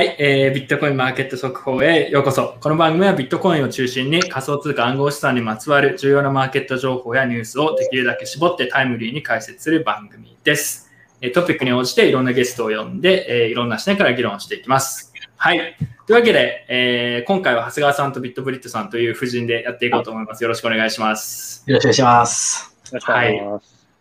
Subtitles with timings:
[0.00, 2.56] はい、えー、ビットコインマーケット速報へようこそ。
[2.62, 10.90] この番組はビットコインを中心に仮想通貨暗号資産にまつわる重要なマーケット情報やニュースをできるだけ絞ってタイムリーに解説する番組です。
[11.34, 15.12] トピックに応じていろんなゲストを呼んで、えー、いろんな視点から議論していきます。
[15.36, 15.76] はい。
[16.06, 20.42] というわけで、えー、今回は長谷川さんとビットブリットさんという夫人でやっていこうと思います。
[20.42, 21.62] よろしくお願いします。
[21.66, 22.74] よろしくお願いします。
[23.02, 23.38] はい。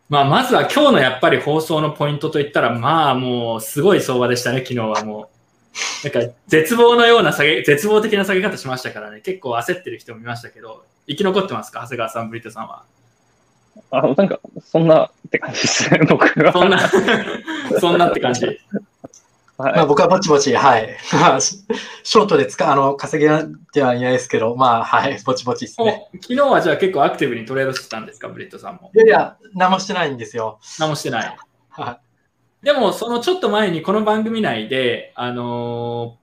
[0.08, 5.39] まあ、まずは今日のやっぱり放送のポイントといったら、まあもうすごい相場でしたね、昨日はもう。
[6.04, 12.84] なんか絶望のような下げ、絶望的な下げ方しましたからね、結構焦ってる人もいましたけど、生き残ってますか、長谷川さん、ブリットさんは。
[13.92, 16.52] あ、なんか、そんなって感じですね、 僕は。
[16.52, 16.80] そんな、
[17.80, 18.46] そんなって感じ。
[18.46, 20.98] はい、まあ、僕はぼちぼち、はい。
[22.04, 23.30] ショートで使あの稼げ
[23.74, 26.08] てはいないですけど、まあ、はい、ぼちぼちですね。
[26.22, 28.90] 昨日はじゃあ結構アクティブにトレードしてたんですか、ブリットさんも？
[28.96, 30.60] いやいや、何もしてないんですよ。
[30.80, 31.38] 何もしてない。
[31.72, 32.09] はい。
[32.64, 36.18] でも、そのちょっと前にこの番組内で、あの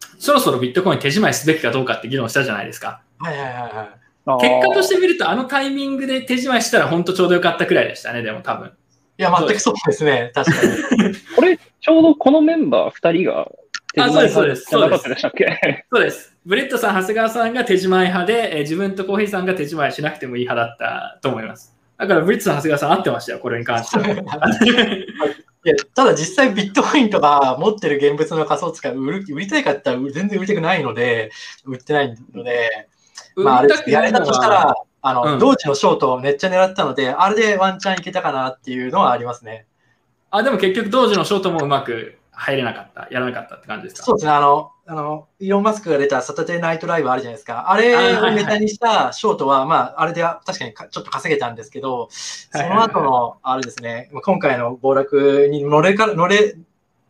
[0.00, 3.02] ー、そろそろビットコイン手仕まいすべきかどうかって議論したじゃないですか。
[3.18, 4.00] はいはいはいはい。
[4.40, 8.72] 結果として見ると、あのタイミングで手仕まいしたら本当ちょうどよかったくらいでしたね、でも多分。
[9.18, 11.14] いや、全くそうですね、確かに。
[11.36, 13.48] これ、ちょうどこのメンバー2人が
[13.98, 14.64] あ、そうです、そうです。
[14.64, 15.04] そうです。
[15.92, 16.36] そうです。
[16.46, 21.76] ブリットさん、長谷川さんが手仕まい派で、えー、自分とコーヒーさんが手仕まいしなくてもいい派だったと思います。
[21.98, 24.04] だから、ブリットさん、長谷川さん合ってましたよ、これに関しては。
[25.62, 31.30] いやただ実際ビットコインとか持ってる現物の仮想通貨売る売りたいかって言ったら全然売りたくないので、
[31.66, 32.88] 売ってないので、
[33.36, 39.66] まあ、あれやれたとしたら、あの、うん、同時のショートをめっちゃ狙ったので、あれでワンチャンいけたかなっていうのはありますね。
[40.30, 44.04] あ、でも結局同時のショートもうまく入れなかった、やらなかったって感じですか？
[44.04, 44.32] そうですね。
[44.32, 47.70] あの、あの、イーロン・マスクが出たサタデーナイトライブあるじゃないですか。
[47.70, 56.56] あれをネタにしたショートは、まあ、あれで確かにちょっと稼げたんですけど、その後の、あれですね、今回の暴落に乗れか、乗れ、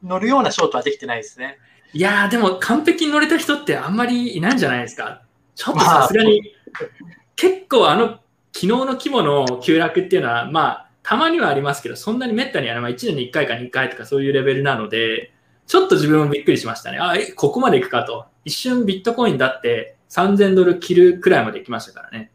[0.04, 1.56] 乗るようなショートはできてないですね。
[1.94, 5.22] いやー、でも完璧に乗れた人ってあんまりいないんじゃないですか。
[5.54, 8.18] ちょっとさすがに、まあ、結構あの、
[8.52, 15.32] 昨日の規模の急落っていうのは、まあ、たまにはありますけど、そんなにめったにあの、まあ、1年に1回か2回とかそういうレベルなので、
[15.70, 16.98] ちょっと自分もびっくりしましたね。
[16.98, 18.26] あ、え、ここまでいくかと。
[18.44, 22.32] 一瞬ビットコインだって3000ドル切るくらいまで行きましたからね。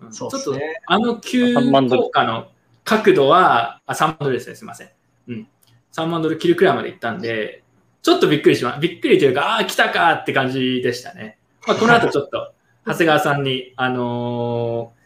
[0.00, 2.48] うん、ちょっと、あの急効果の
[2.82, 4.88] 角度は、あ、3万ドルですね、すみません。
[5.28, 5.48] うん。
[5.92, 7.62] 3万ドル切るくらいまで行ったんで、
[8.02, 11.38] ちょっとびっくりしま、びっくりというか、ああ、来たかって感じでしたね。
[11.68, 12.52] まあ、この後ちょっと、
[12.84, 15.01] 長谷川さんに、あのー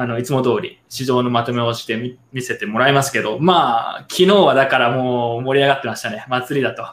[0.00, 6.24] あの、いつも通り市場のまとめをしてみ見せてもらいますけど、まあ、昨日はだからもう盛り上がってましたね。
[6.28, 6.86] 祭りだと。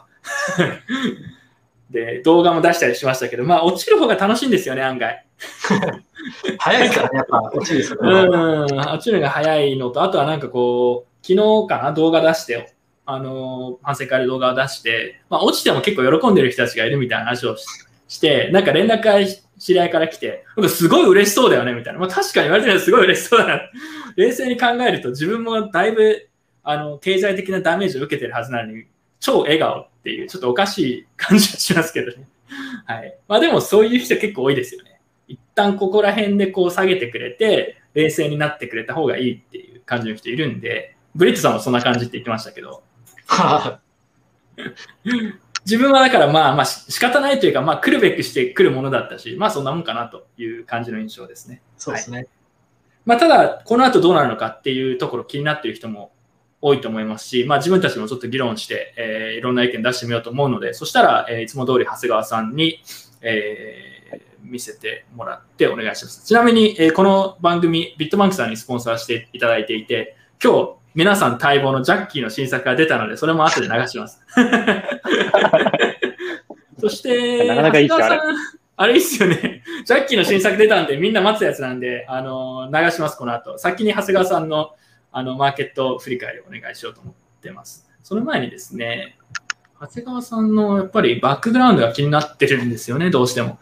[1.88, 5.24] で、動画も出したりしましたけど、まあ、落ちる方が楽しいんですよね、案外。
[6.58, 8.10] 早いからね、やっぱ落ちるですよね。
[8.10, 12.74] うん、落ちるのが早いのと、あとはなんかこう、昨日かな、動画出して、
[13.04, 17.56] あの、反省会で動画を出して、まあ、落ちても結構喜んでる人たちがいるみたいな話を
[18.08, 19.28] して、なんか連絡会
[19.58, 21.98] 知り合いから来て、すごい嬉しそうだよね、みたいな。
[21.98, 23.60] まあ、確かに言われてるすごい嬉しそうだな。
[24.16, 26.28] 冷静に考えると、自分もだいぶ、
[26.62, 28.84] あの、経済的なダメージを受けてるはずなのに、
[29.20, 32.26] 超笑顔っていう、ちょっとおかしい感じがしますけどね。
[32.86, 33.16] はい。
[33.28, 35.00] まあでも、そういう人結構多いですよね。
[35.28, 42.82] 一旦ここら辺でこう下げてくれて、冷静になってくれた方がいいっていう感じの人いるんで、ブリットさんもそんな感じって言ってましたけど。
[45.66, 51.60] 自分はだからまあまあ仕方ないというか、まあ来るべくして来るものだったし、まあそんなもんかなという感じの印象ですね。
[51.76, 52.18] そうですね。
[52.18, 52.28] はい、
[53.04, 56.12] まあただ、この後どうなるのかっていうところ気になっている人も
[56.60, 62.80] 多いと思いますし、まあ自分たちもちょっと議論して、えー、いろんな意見出してみようと思うので、そしたら、えー、いつも通り長谷川さんに、
[63.22, 66.24] えー、見せてもらってお願いします。
[66.24, 74.18] ちなみに、えー、この番組、ビットバンクさんにスポンサーしていただいていて、今日皆さん待望のジャッキーの新作が出たので、それも後で流します。
[76.80, 78.18] そして、なかなかいいっすあれ。
[78.78, 79.62] あれいいっすよね。
[79.84, 83.58] ジャッキーの新作出たんで、みんな待つやつなんで、あの、流します、この後。
[83.58, 84.74] 先に長谷川さんの、
[85.12, 87.86] あの、マーケット振り返りをお願いしようと思ってます。
[88.02, 89.18] その前にですね、
[89.78, 93.58] 長谷川さんのやっぱりバックグラウンドが気になってるんですよね、どうしても。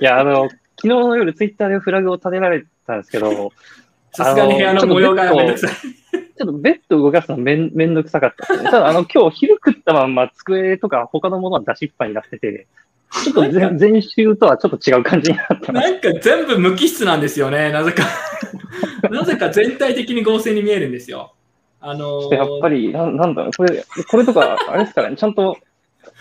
[0.00, 3.52] いや、あの、昨日の夜ツイッターでフラグを立てられたんですけど、
[4.12, 5.70] さすがに部屋の模様がめんどくさい。
[5.70, 8.64] ちょっとベッド動かすのめんめんどくさかったね。
[8.64, 12.66] ただ、あの、今日昼食ったまんま机とか他のものは出しっぱになってて、
[13.24, 15.90] ちょっと前前週とはちょっと違う感じになってます。
[15.90, 18.04] なんか全部無機質なんですよね、なぜか。
[19.10, 21.34] なぜか全体的に合成に見えるんですよ。
[21.80, 25.56] あのー、やっぱり、ななんだろう、これ、これとか、あれですからね、ちゃんと。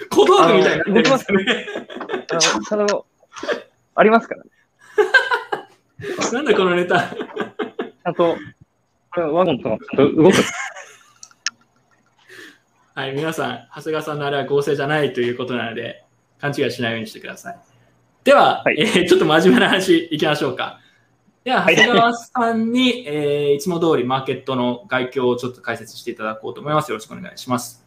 [0.09, 1.03] 小道具みたいな、ね。
[2.71, 3.05] あの、
[3.95, 4.49] ありますからね。
[6.33, 7.09] なんだこのネタ。
[7.09, 8.37] ちゃんと、
[9.15, 9.77] ワゴンと動
[10.29, 10.35] く。
[12.93, 16.03] はい、皆さん、長谷川さんのあれは合成じゃないということなので、
[16.39, 17.59] 勘違いしないようにしてください。
[18.23, 20.79] では、はいえーちょっと真面目な話いきましょうか。
[21.43, 26.91] では、長谷川さんに、えーいつも通りマーケットの概況をちょっと解説していただこうと思います。
[26.91, 27.86] よろしくお願いします。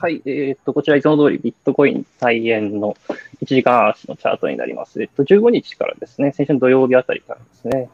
[0.00, 2.96] はい、えーっと、こちらいつも通りビットコイン再現の
[3.42, 5.02] 1時間足のチャートになります。
[5.02, 7.90] えっと、15日からですね、先週の土曜日あたりからですね、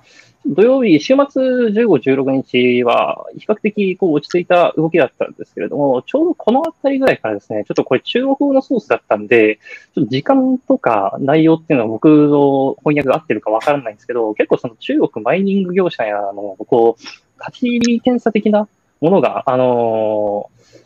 [0.47, 1.73] 土曜日、週末15、
[2.03, 9.59] 16日は比較的こう落ち着いた動きだったんですけれども、ちょうどこのあたりぐらいからですね、ちょっとこれ中国語のソースだったんで、
[9.95, 18.69] ちょっと時間とか内容っていうのは僕の翻訳が合ってるかわからないんですけど、結構その中国マイニング業者やの、こう、立ち入り検査的な
[19.01, 20.84] ものが、あのー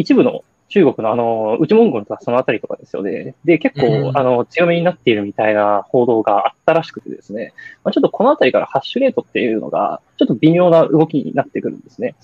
[0.00, 3.34] 一部の中国のあの、内モンゴルとかそのあたりとかですよね。
[3.44, 7.52] で、結構、うんあの、強めになっているみたいな報道があったらしくてですね。
[7.84, 12.14] まあ、ちょっとこのあたりからハッシュレートっていうのが、ちょっと微妙な動きになってくるんですね。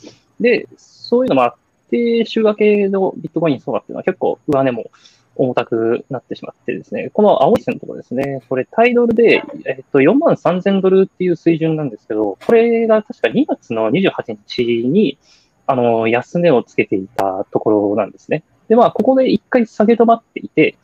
[0.40, 1.54] で、そういうのもあっ
[1.90, 4.90] て、週明けのビットコイン相場っていうのは結構上値も
[5.34, 15.18] 重たくなってしまってですね、この青い線のところですね、これタイドルで、えっと、4万3000ドルっていう水準なんですけど、これが確か2月の28日に、
[15.66, 18.44] あの、安値をつけていたところなんですね。
[18.68, 20.76] で、まあ、ここで一回下げ止まっていて、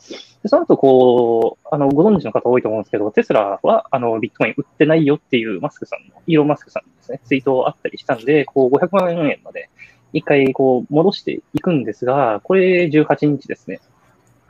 [0.42, 9.70] でその後、こう、あの、ご存知の方多いと思うんですけど、テスラは、あの、ビットコイン売ってないよっていうマスクさんの、イーロン・マスクさんですね、ツイートあったりしたんで、こう、500万円まで
[10.12, 13.80] 一回、こう、戻していくんですが、これ18日ですね。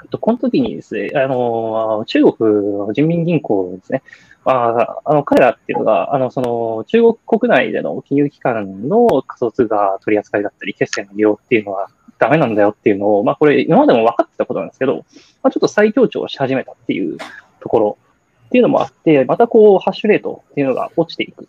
[0.03, 4.03] えっとこの時にですね、あの、中国の人民銀行ですね、
[4.45, 15.05] ああの、彼らっていうのが、あの、その、中国国内での金融機関の仮想通貨取り扱いだったり、決済の利用っていうのはダメなんだよっていうのを、まあ、これ、今までも分かってたことなんですけど、
[15.43, 17.19] まあ、ちょっと再強調し始めたっていう
[17.61, 17.99] ところ
[18.47, 21.47] っていうのもあって、またこう、ハッシュレートっていうのが落ちていく。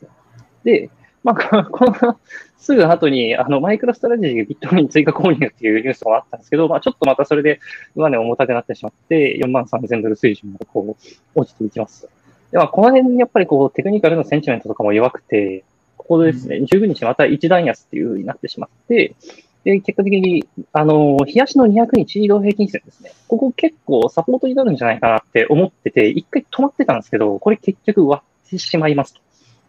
[0.63, 0.89] で、
[1.23, 2.19] まあ、この、
[2.57, 7.59] すぐ後に、あの、マイクロストラテジービットコイン追加購入っていうニュースもあったんですけど、まあ、ちょっとまたそれで、
[7.95, 11.05] 上値重たくなってしまって、4万3000ドル水準までこう、
[11.35, 12.07] 落ちていきます。
[12.53, 15.65] で、まあ、この辺にやっぱりこう、テクニカルのセンチメントとかも弱くて、
[15.97, 19.15] ここでですね、19日また一段安っていう風になってしまって、
[19.63, 23.11] で、結果的に、あの、冷やしの200日移動平均線ですね。
[23.27, 29.21] ここ結構サポートになるんじゃないかなって思ってて、一回止まってたんですけど、これ結局割ってしまいますと。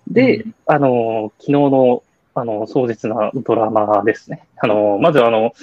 [0.08, 2.02] で、うんあの、昨日の、
[2.34, 4.46] あの、壮絶なドラマですね。
[4.58, 5.54] あの、まずあの、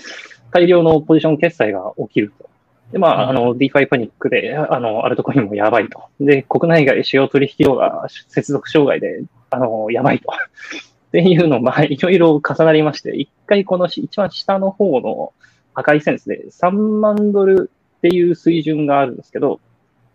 [0.52, 2.50] 大量のポジション決済が起きると。
[2.92, 6.04] で、まあ、あの、DeFi パニックで、あの、アルトコインもやばいと。
[6.20, 10.32] で、国内外主要取引量が接続障害で、あの、やばいと。
[11.10, 15.34] っていうの、まあ、いろいろ重なりまして、一回このし一番下の方の
[15.74, 19.60] 赤い線ですね、3万ドルっていう水準があるんですけど、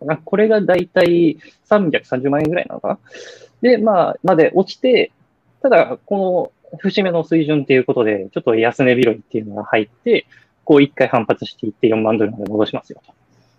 [0.05, 1.39] まあこれがだいたい
[1.69, 2.99] 330万円ぐらいなのかな。
[3.61, 5.13] で、まあ、まで落ちて、
[5.63, 10.27] ただ、この節目の水準っていうことで、ちょっと安値拾いっていうのが入って、
[10.67, 13.15] こう一回反発していって4万ドルまで戻しますよと。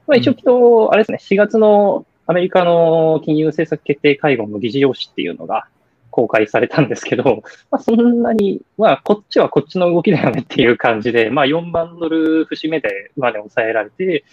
[0.07, 5.68] まあ一応昨日、あれですね、4月のアメリカの金融政策決定会合の議事要旨っていうのが
[6.12, 14.25] 公開されたんですけど、まあそんなに、まあこっちはこっちの動きだよねっていう感じで、まあ4万ドル節目で上値抑えられて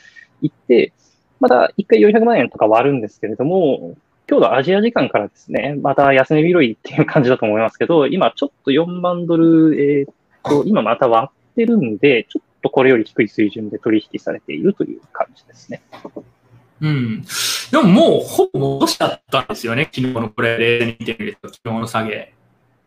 [0.42, 0.92] いって、
[1.38, 3.94] また一回400万円とか割るんですけれども、
[4.28, 15.83] 今日のアジア時間からですね、また安値拾いっていう感じだと思いますけど、今ちょっと4万ドル、えーっと、今また割ってるんで、ちょっとこれより低い水準で取引されているという感じですね。
[16.80, 17.25] うん。
[17.71, 19.85] でももうほぼ戻しちゃったんですよね。
[19.85, 22.33] 昨日のこれ、例で見てみると、昨日の下げ。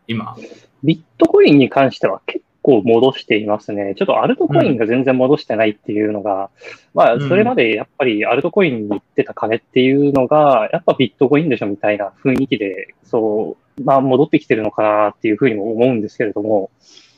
[0.08, 0.36] 今。
[0.82, 3.94] ビットコインに関しては結構戻していますね。
[3.96, 6.50] ちょっとアルトコインが全然戻してないっていうのが、
[6.92, 16.70] まあ、うんそれまでやっぱりアルトコインに行ってた金っていうのが、やっぱビットコインでしょみたいな雰囲気で、そう、まあ戻ってきてるのかなっていうふうにも思うんですけれども、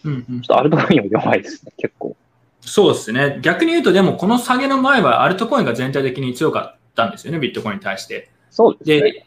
[0.04, 2.16] うんうんちょっとアルトコインは弱いですね、結構。
[2.60, 3.38] そうですね。
[3.42, 8.30] 逆に言うと、でもこの下げの前はアルトコインが全体的に強かったんですよね、ビットコインに対して。
[8.50, 9.12] そうですね。
[9.12, 9.26] で、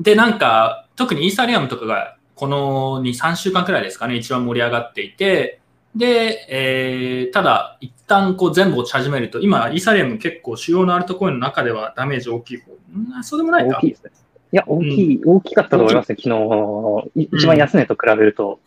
[0.00, 5.60] でなんか、特にイーサリアムとかがこの2、3週間くらいですかね、一番盛り上がっていて、
[5.94, 12.72] で、えーただ、一旦こう全部落ち始めると、今、イーサリアム結構主要なアルトコインの中ではダメージ大きい方。
[12.72, 13.90] うんそうでもないか大きい。
[13.90, 14.10] ですね。
[14.52, 18.60] いや、大きい、大きかったと思いますね、昨日、い一番安値と比べると。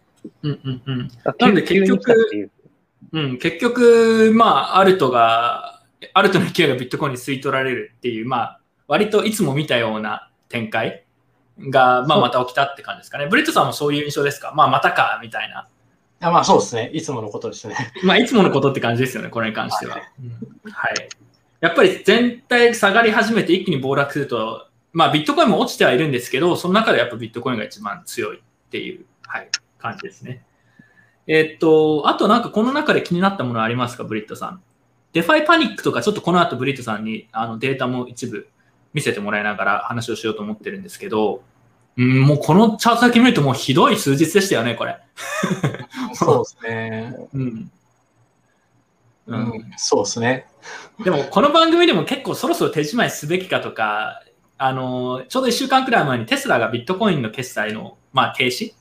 [0.44, 1.12] うんうんうん。
[1.24, 2.52] あなんで急結局
[3.14, 5.82] ううん、結局、まあ、アルトが、
[6.14, 11.06] アルトの勢いがビットコインに吸い取られるっていう、まあ、割といつも見たような展開
[11.60, 13.28] が、まあ、また起きたって感じですかね。
[13.28, 14.54] ブレットさんもそういう印象ですか？
[14.56, 15.68] まあ、またか、みたいな。
[16.20, 16.90] あまあそうですね。
[16.94, 17.76] いつものことですね。
[18.04, 19.96] まあ、いつものことって感じですよね、これに関しては。
[19.96, 21.10] はいうんはい。
[21.60, 29.50] やっぱり全体下がり始めて一気に暴落すると、まあ、ビットコインも落ちてはいるんですけど、その中でやっぱビットコインが一番強いっていう、はい、
[29.80, 30.44] 感じですね。
[31.28, 34.62] えっと、あとなんかこの中で気になったものありますか、ブリットさん。
[35.14, 38.48] DeFi パニックとか、ちょっとこの後ブリットさんにあのデータも一部
[38.94, 41.44] 見せてもらいながら話をしようと思ってるんですけど、
[41.98, 44.98] うん、もうこのチャートだけ見るともうひどい数日でしたよね、これ。
[46.14, 47.16] そうですね。
[47.34, 47.72] うん。
[49.28, 50.48] うん、そうですね。
[51.04, 54.24] でも、この番組でも結構そろそろ手仕まいすべきかとか、
[54.58, 58.74] あの、ちょうど1週間くらい前にテスラがビットコインの決済の、まあ、停止、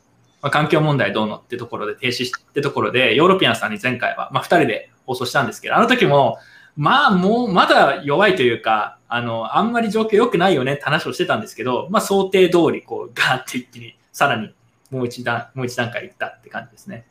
[0.43, 6.39] まあ、環境問題どうのってところで停止ってところで、ヨーロピアンさんに前回は、まあ、2人で放送したんですけど、あの時も、
[6.77, 14.53] まあ、もう、まだ弱いというか、あの、あんまり状況良くないよねって話をしてたんですけど、まあ、想定通り、こう、ガーって一気に、さらに
[14.91, 17.07] もう一段、もう一段階いったって感じですね。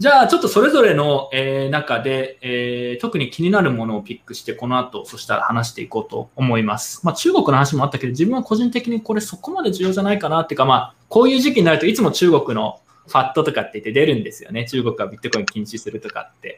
[0.00, 0.02] はい。
[0.02, 7.04] じゃあ、ちょっとそれぞれの、えー、中で、えー、特に気になるものをピックして、この後、そしたら話していこうと思います。
[7.04, 14.66] まあ、中国の話もあったけど、自分は個人的にこれそこまで重要じゃないかなっていうか、まあ、こういう時期になるといつも中国のファットとかって言って出るんですよね。
[14.66, 16.56] 中国がビットコイン禁止するとかって。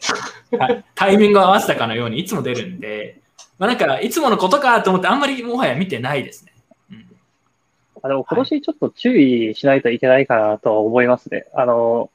[0.95, 3.21] タイミングを合わせたかのようにいつも出るんで、
[3.59, 6.53] まあ、なんかいつものことかと思ってあんまりもはや見てないですね。
[6.91, 7.07] うん、
[8.03, 11.47] あでも今年ちょっと注意しないといけないかなと思いますね。
[11.55, 12.11] あの、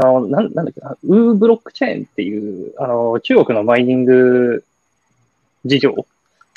[0.00, 4.64] あの、なん、なんだっけな、ウーブロックチェーンっていう、あの、中国のマイニング
[5.64, 6.04] 事情っ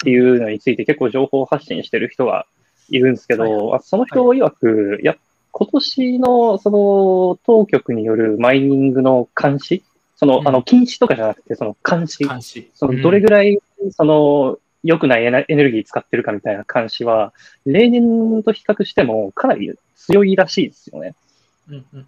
[0.03, 2.45] ていうのについて結構情報発信してる人が
[2.89, 5.15] いるんですけど、はい、その人曰く、はい、や、
[5.51, 9.83] 今年のその当局によるマイニングの監視
[10.15, 12.25] その、うん、あの、禁止とかじゃなくて、その監視。
[12.25, 12.71] 監視。
[12.73, 13.59] その、どれぐらい、
[13.91, 17.33] その、良くないエネルギー使ってるかみたいな監視は、
[17.65, 21.15] 例年と比較してもかなり強いらしいですよね。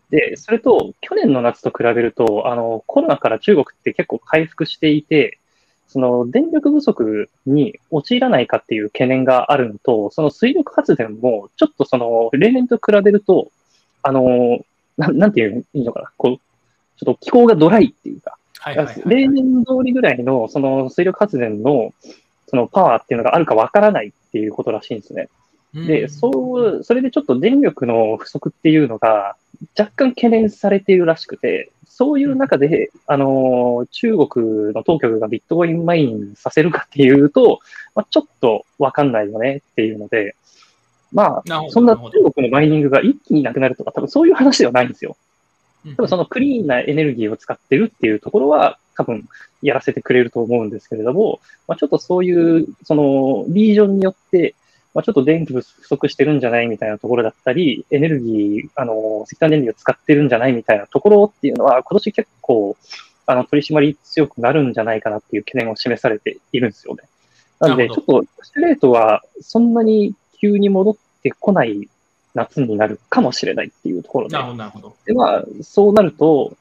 [0.10, 5.40] で、それと、去年の夏と比べると、あの、コロナから中国って結構回復していて、
[5.88, 13.52] その電力不足に陥らないかっていう懸念があるのと、その水力発電も、ちょっとその、例年と比べると、
[14.02, 14.60] あの、
[14.98, 16.38] ななんていういいのかな、こう、
[16.98, 21.94] ちょっと気候がドライっていうか、はいはいはいはい、例年通りぐらいの、その水力発電の、
[22.48, 25.30] そのパワーっていうのがあるかわからないっていうことらしいんですね。
[25.76, 29.36] で、そう、それでちょっと電力の不足っていうのが
[29.78, 37.60] 若干懸念されているらしくて、そういう中で、あの、中国の当局がビットコインマインさせるかっていうと、
[37.94, 40.36] まあ、ちょっとわかんないよねっていうので、
[41.12, 45.16] まあ、そんな中国のマイニングが一気になくなるとか、多分そういう話ではないんですよ。
[45.96, 49.28] 多分そのクリーンなエネルギーを使ってるっていうところは、多分
[49.62, 54.56] やらせてくれると思うんですけれども、まあ、ちょっとそういう、その、リージョンによって、
[54.96, 62.78] まあ、ちょっと電気不足してるんじゃないみたいなところだったり、エネルギー、あの、石炭電力を使ってるんじゃないみたいなところっていうのは、今年結構、
[63.28, 67.04] あの、取り締まり強くなるんじゃないかなっていう懸念を示されているんですよね。
[67.60, 71.90] なので、ちょっと、ストレートはそんなに急に戻ってこない
[72.34, 74.34] 夏になるかもしれないっていうところで。
[74.34, 74.96] なるほど、なるほど。
[75.06, 76.56] で、まあ、そうなると、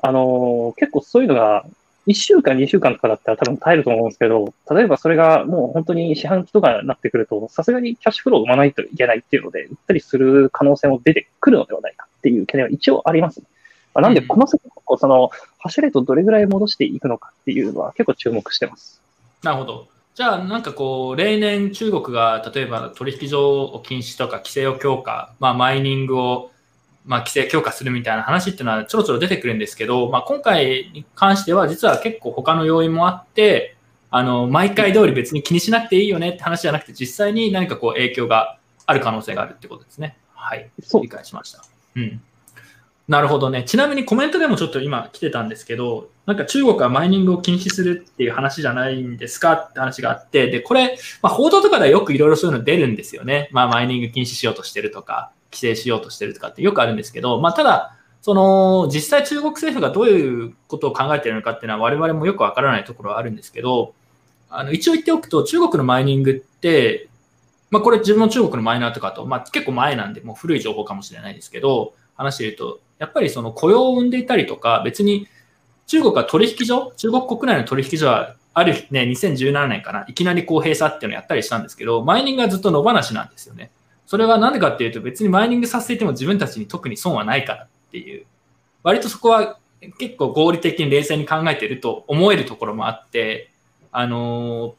[0.00, 1.66] あの、結構そういうのが
[2.06, 13.40] 1週間、2週間とかだったら多分耐えると思うんですけど、例えばそれがもう本当に四半期とかになってくると、さすがにキャッシュフローを生まないといけないっていうので、売ったりする可能性も出てくるのではないかっていう懸念は一応あります。
[13.94, 14.60] まあ、なんで、この先、
[14.98, 19.00] その、ハッシュレートをどれぐらい戻していくのかっていうのは結構注目してます。
[19.42, 19.88] なるほど。
[20.14, 26.50] じゃあ、なんかこう、例年中国が例えば取引所を禁止とか規制を強化、まあ、マイニングを
[27.04, 33.76] まあ、規制強化するみたいな話っていうのはちょろちょろ出てくるんですけど、まあ、今回に関しては実は結構他の要因もあって、
[34.10, 40.16] あの、毎回通り別に気にしなくていいよねって話じゃなくて、実際に何かこう影響がある可能性があるってことですね。
[40.34, 40.70] はい。
[41.02, 41.64] 理解しました。
[41.96, 42.22] うん。
[43.06, 43.64] なるほどね。
[43.64, 53.50] ちなみにコメントでもちょっと今来てたんですけど、なんか中国はマイニングを禁止するっていう話じゃないんですかって話があって、で、これ、まあ、報道とかではよくいろいろそういうの出るんですよね。
[53.52, 63.94] まあ、マイニング禁止しようとしてるとか、規制しようとしてるとかってよくあるんですけど、まあ、ただ、その実際中国政府がどういうことを考えているのかっていうのは我々もよくわからないところはあるんですけど、
[64.48, 67.08] あの一応言っておくと中国のマイニングって、
[67.70, 75.28] まあ、これ自分の中国のマイナーとかと、まあ、結構前なんでもう古い情報かもしれないですけど、話していると、やっぱりその雇用を生んでいたりとか、別に
[75.86, 83.70] 中国は取引所、中国国内の取引所はあるね、2017年かな、いきなりこう閉鎖っていうのをやったりしたんですけど、マイニングはずっと野放しなんですよね。
[84.06, 88.26] それは何でかっていうと別にマイニングさせていても自分たちに特に損はないからっていう、
[88.82, 89.58] 割とそこは
[89.98, 93.50] 結構合理的に冷静に考えていると思えるところもあって、
[93.92, 94.74] あの、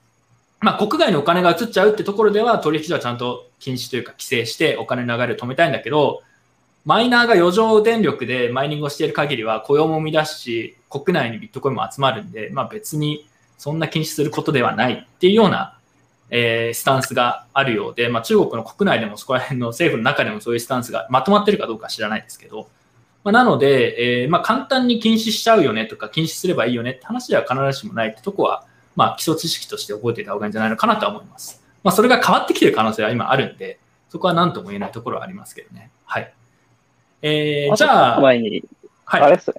[0.62, 6.22] まあ、国外のお金が移っちゃうってところでは取引所はちゃんと禁止というか規制してお金の流れを止めたいんだけど、
[6.86, 13.28] マイナーが余剰電力でマイニングをしている限りは雇用も生み出すし、国内にビットコインも集まるんで、まあ、別に
[13.58, 15.75] そんな禁止することではないっていうような
[16.38, 22.68] えー、スタンスがあるようで、まあ、中国の国内でもそこら辺の政府の中でもそういうスタンスがまとまってるかどうか知らないですけど、
[23.24, 28.66] まあ、なので、えー、まあ、簡単に禁止しちゃうよねとか、禁止すればいいよねって話では必ずしもないってとこは、
[28.98, 31.64] まあ、基礎知識として覚えていた方がいいんじゃないのかなとは思います。
[31.86, 35.90] まあ、それが変わってきてる可能性は今あるんで、そこは何とも言えないところはありますけどね。
[36.04, 36.34] はい。
[37.22, 38.66] えー、じゃあ、前に、
[39.06, 39.56] はい、あれですね。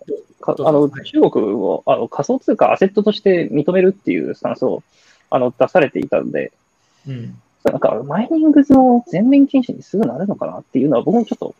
[0.46, 4.82] あの、中国をあの仮想通貨アセットとして認めるっていうスタンスを
[5.30, 6.52] あの出されていたので、
[7.08, 11.54] うん、なんかマイニングズの全面禁止にすぐなるのかなっていうのは僕もちょっと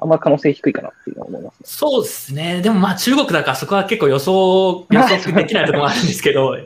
[0.00, 2.62] あんま可能性低いかなっていうのは思います、ね、そうですね。
[2.62, 6.56] でもまあ中国だからそこは結構予想、予想できないところもあるんですけど、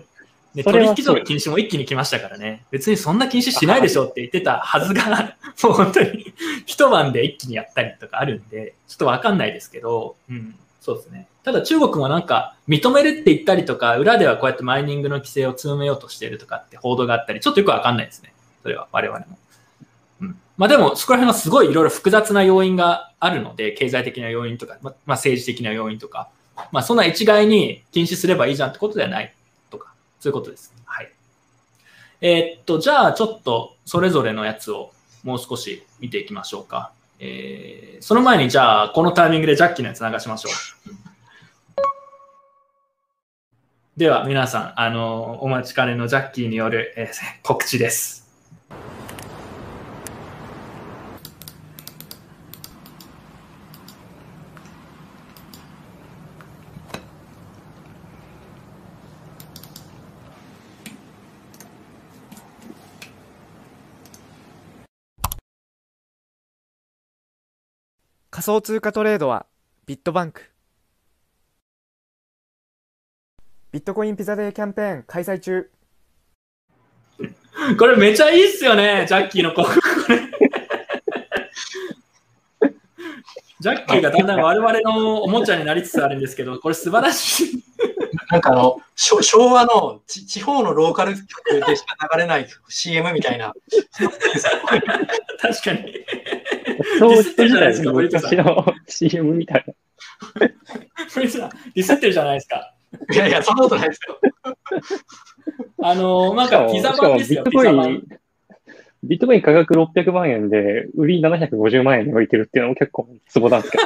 [0.54, 2.64] で 取引所の禁止も一気に来ましたからね。
[2.70, 6.32] 別にそんな禁止しないでしょって言ってたはずが、 もう本当に
[6.64, 11.26] 一晩で一気にやったりとかあるんで、ちょっとわかんないですけど、うん、そうですね。
[11.42, 18.34] ただ中国もなんか認めるって言ったりとか、裏ではこうやってマイニングの規制を強めようとしているとかって報道があったり、ちょっとよくわかんないですね。
[18.62, 19.38] それは我々も。
[20.20, 26.28] うんまあでも、そこら辺はすごいいろいろ複雑な要因があるので、経済的な要因とか、まあ政治的な要因とか、
[26.70, 29.34] まあそんな一概に禁止すればいいじゃんってことではない
[29.70, 30.74] とか、そういうことです。
[30.84, 31.10] はい。
[32.20, 36.92] えー、っと、じゃあちょっとそれぞれのやつをもう少し見ていきましょうか。
[37.18, 41.04] えー、その前にじゃあこのタイミングでジャッキーのやつ流しましょう。
[43.96, 48.23] では皆さん、あの、お待ちかねのジャッキーによる、えー、告知です。
[68.34, 69.46] 仮想通貨トレードは
[69.86, 70.42] ビットバンク。
[73.70, 75.70] ビットコインピザデーキャンペーン開催中。
[77.78, 79.80] これめちゃいいっすよね、ジャッキーの広告。
[83.60, 87.64] ジャッキーがだんだん我々のおもちゃになりつつあるんですけど、これ素晴らしい。
[88.32, 89.20] なんかあの、昭
[89.52, 93.54] 和の地方のローカル局でしか流れない CM みたいな。
[95.40, 96.04] 確かに。
[96.98, 99.74] そうしてるじゃないですか、昔の CM みたいな。
[100.40, 102.74] ディスってるじゃないですか。
[103.12, 104.20] いやいや、そんなことないですよ。
[105.82, 108.02] あの、なんかピザ版ですよ、ピザ版。
[109.02, 113.84] ビットコイン価格600万円で、売り750万円に置いてるっていうのも結構ツボなんですけど。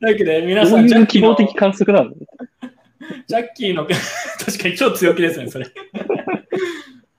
[0.00, 1.36] だけど、皆さん、ジャッキーの。
[1.36, 2.14] 希望的観測なの
[3.26, 3.86] ジャッキーの、
[4.44, 5.66] 確かに超強気ですね、それ。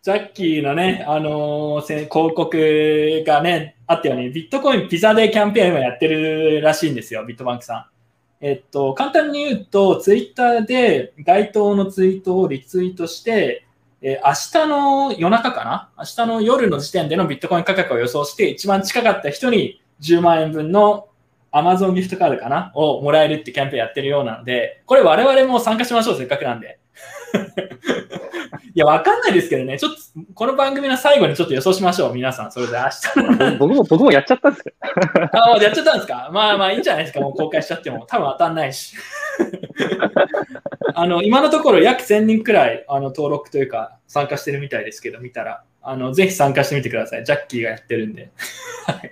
[0.04, 7.86] ジャッキーのね、あのー、広告がね、あったように、ビットコインピザデーキャンペーンをやってるらしいんですよ、ビットバンクさん。
[8.44, 13.68] えっと、簡単に言うと、ツイッターで該当のツイートをリツイートして、
[14.02, 15.92] えー、明日の夜中かな？
[15.96, 21.10] 明日の夜の時点でのビットコイン価格を予想して、一番近かった人に10万円分の
[21.52, 22.72] Amazon ギフトカードかな？
[22.74, 26.80] をもらえるってキャンペーンやってるようなので、これ我々も参加しましょう、せっかくなんで。
[28.74, 30.00] いや、わかんないですけどね、ちょっと、
[30.34, 32.52] この番組の最後にちょっと予想しましょう、皆さん。
[32.52, 33.58] それで明日の。
[33.58, 34.74] 僕も、僕もやっちゃったんですけ
[35.34, 36.30] あやっちゃったんですか？
[36.32, 38.06] まあまあいいんじゃないですか、もう公開しちゃっても。
[38.08, 38.96] 多分当たんないし。
[40.94, 45.64] あの、今のところ約1000人くらい、あの、登録というか、参加してるみたいですけど、見たら。
[45.84, 47.26] あの、ぜひ参加してみてください。
[47.26, 48.30] ジャッキーがやってるんで。
[48.86, 49.10] はい。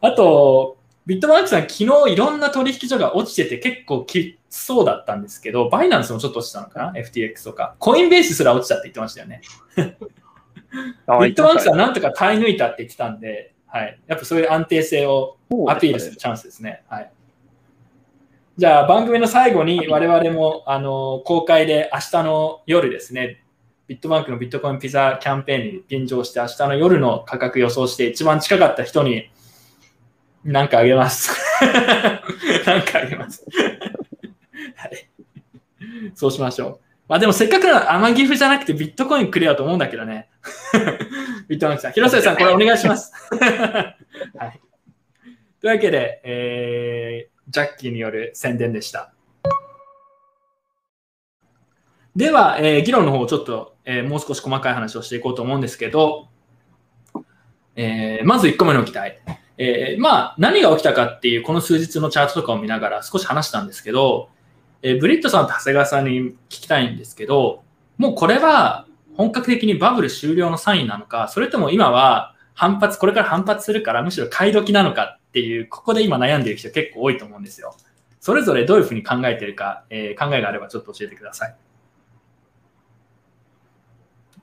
[0.00, 0.76] あと、
[1.10, 1.72] ビットバンクさん、昨
[2.06, 7.74] 日いろんな取引所が落ちてて結構きつそうだったんですけど、バイナンスもちょっと落ちたのかな ?FTX とか。
[7.80, 9.40] コインベースすら落ちたって言ってましたよね。
[9.76, 13.98] ビットバンクさんなんとか耐え抜いたって言ってたんで、はい。
[14.06, 16.84] やっぱそういう安定性をアピールするチャンスですね。
[16.88, 17.10] はい。
[18.56, 23.42] じゃあ番組の最後に我々もあの公開で明日の夜ですね、
[23.88, 29.28] ビットバンクのビットコインピザキャンペーンに便乗して明日の夜の価格予想して一番近かった人に
[30.44, 31.30] なんかあげます。
[32.66, 33.44] なんかあげます。
[34.76, 35.08] はい。
[36.14, 36.80] そうしましょう。
[37.08, 40.28] まあでもせっかくの甘ギフじゃなくてビットコインくれよと思うんだけどね。
[41.48, 41.92] ビットバンクさん。
[41.92, 43.12] 広瀬さん、これお願いします。
[43.36, 44.60] はい。
[45.60, 49.12] というわけで、えー、ジャッキーによる宣伝でした。
[52.16, 56.28] では、えー、議論の方をちょっと、えー、もう少し細かい話をしていこうと思うんですけど、
[57.76, 59.18] えー、まず1個目の期待。
[59.62, 64.30] えー、まあ、何が起きたかっていう、この数日のチャートとかを見ながら少し話したんですけど、
[64.80, 67.62] えー、ブリットさんと長谷川さんに聞きたいんですけど、
[67.98, 68.86] もうこれは
[69.18, 77.76] 本格的にバブル終了のサインなのか、それとも今は反発、これから反発するからむしろ買い時なのかっていう、ここで今悩んでいる人結構多いと思うんですよ。
[78.18, 81.54] それぞれどういうふうに考えているか、えー、考えがあればちょっと教えてください。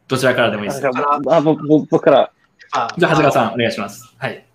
[0.08, 1.20] どちらからでもいいですか？
[1.30, 2.32] あ僕僕から。
[2.70, 4.14] じゃあ、長谷川さん、お願いします。
[4.18, 4.47] はい。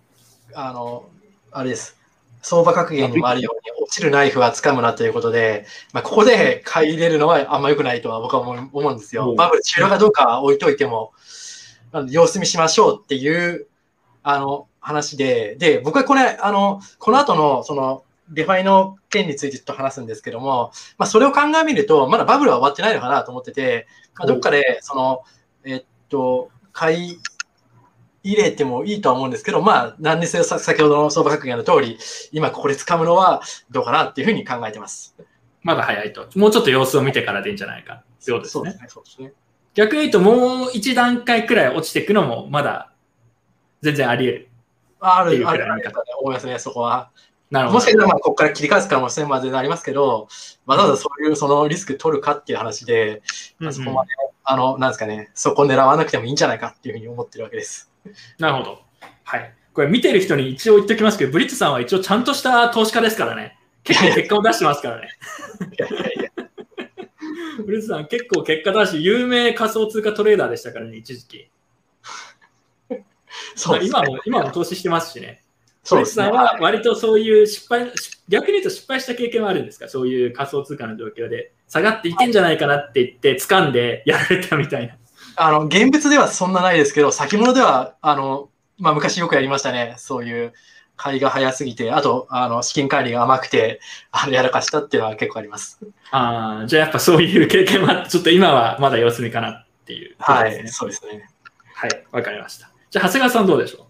[0.55, 1.09] あの
[1.51, 1.97] あれです。
[2.41, 9.31] 相場格言にもあるように、落ちるナイフは掴むなということで、まあ、ここで買い入れるのはあんま良くないとは僕は思うんですよ。
[9.31, 11.13] うんバブル終了かどうかは置いといても、
[12.09, 13.67] 様子見しましょうっていう
[14.23, 25.23] あの話で、で、僕はこれ、あの、この後の、その、 DeFi の件についてちょっと話すんですけども、まあ、それを鑑みると、まだバブルは終わってないのかなと思ってて、まあ、どっかで、その、
[25.63, 27.19] えっと、買い
[28.23, 31.97] 入れてもいいとは思うんですけど、まあ、何にせよさ先ほどの相場格言の通り、
[32.31, 35.15] 今ここで掴むのはどうかなっていうふうに考えてます。
[35.61, 36.27] まだ早いと。
[36.35, 38.49] もうちょっと様子を見てからでいいんじゃないかとですね。
[38.49, 38.85] そうですね。
[38.87, 39.33] そうですね。
[39.73, 42.93] 逆に言うと、もう一段階くらい落ちていくのもまだ
[43.81, 44.49] 全然あり得る。
[44.99, 47.11] ある、ある、あると思いますね、そこは。
[47.51, 47.95] なるほどもしかし。
[47.97, 50.27] たら、まあ、ここから切り返す可能性までありますけど、
[50.65, 53.21] わざわざそういうそのリスク取るかっていう話で、
[53.59, 54.11] うんうんそこまで、
[54.43, 57.92] あの、なんですかね、そこ狙わなくてもいいんじゃないかっていうふうに思ってるわけです。
[58.39, 58.81] なるほど。
[59.23, 59.53] はい。
[59.73, 63.57] これ見てる人に一応言っておきますけど、ブリッツさんは一応ちゃんとした投資家ですからね。
[63.83, 65.09] 結構結果を出してますからね。
[65.77, 66.31] いやいやいや。
[67.65, 71.49] ブリッツさん結構結果出し、有名仮想通貨トレーダーでしたからね、一時期。
[73.55, 75.41] そうね今も、今も投資してますしね。
[75.83, 76.57] そうですねブリッツさん。
[76.57, 79.87] は割とそういう失敗、し逆に言うと失敗した経験はあるんですか？
[79.87, 81.51] そういう仮想通貨の状況で。
[81.67, 84.95] 下がっていけんじゃないかなって言って、掴んでやられたみたいな。
[85.35, 89.95] あの、現物ではそんなないですけど、先物では、あの、まあ、昔よくやりましたね。
[89.97, 90.53] そういう、
[90.95, 93.79] 買いが早すぎて、あと、あの、資金管理が甘くて、
[94.11, 95.79] あの、やらかしたっていうのは結構あります。
[96.11, 100.67] ああ、じゃあやっぱそういう経験は、ちょっと今はまだ様子見かなっていうことはい。
[100.67, 101.29] そうですね。
[101.73, 102.69] はい、わかりました。
[102.91, 103.87] じゃあ、長谷川さんどうでしょ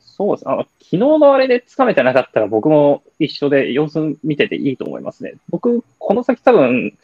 [0.00, 0.48] そうです。
[0.48, 5.34] あの、昨日のあれで掴めてなかったら僕も一緒で様子見てていいと思いますね。
[5.50, 6.96] 僕、この先多分、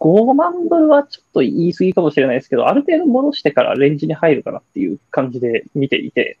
[0.00, 6.38] 5万ドルはちょっと言い過ぎかもしれないですけど、ある程度戻してからレンジに入るかなっていう感じで見ていて、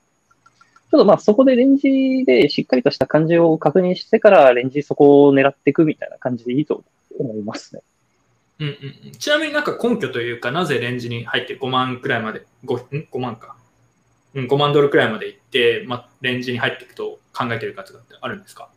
[0.90, 6.84] ちょっとまあそこでレンジでしっかりとした感じを確認してからレンジそこを狙っていくみたいな感じでいいと
[7.18, 7.82] 思いますね。
[8.60, 8.70] う、んう
[9.08, 13.56] ん、ちなみになんか根拠というか、なぜレンジに入って5万くらいまで、5, ん？5万か、
[14.34, 18.68] うん、5万ドルくらいまで行って、まあ、レンジに入っていくと考えてるかとかってあるんですか？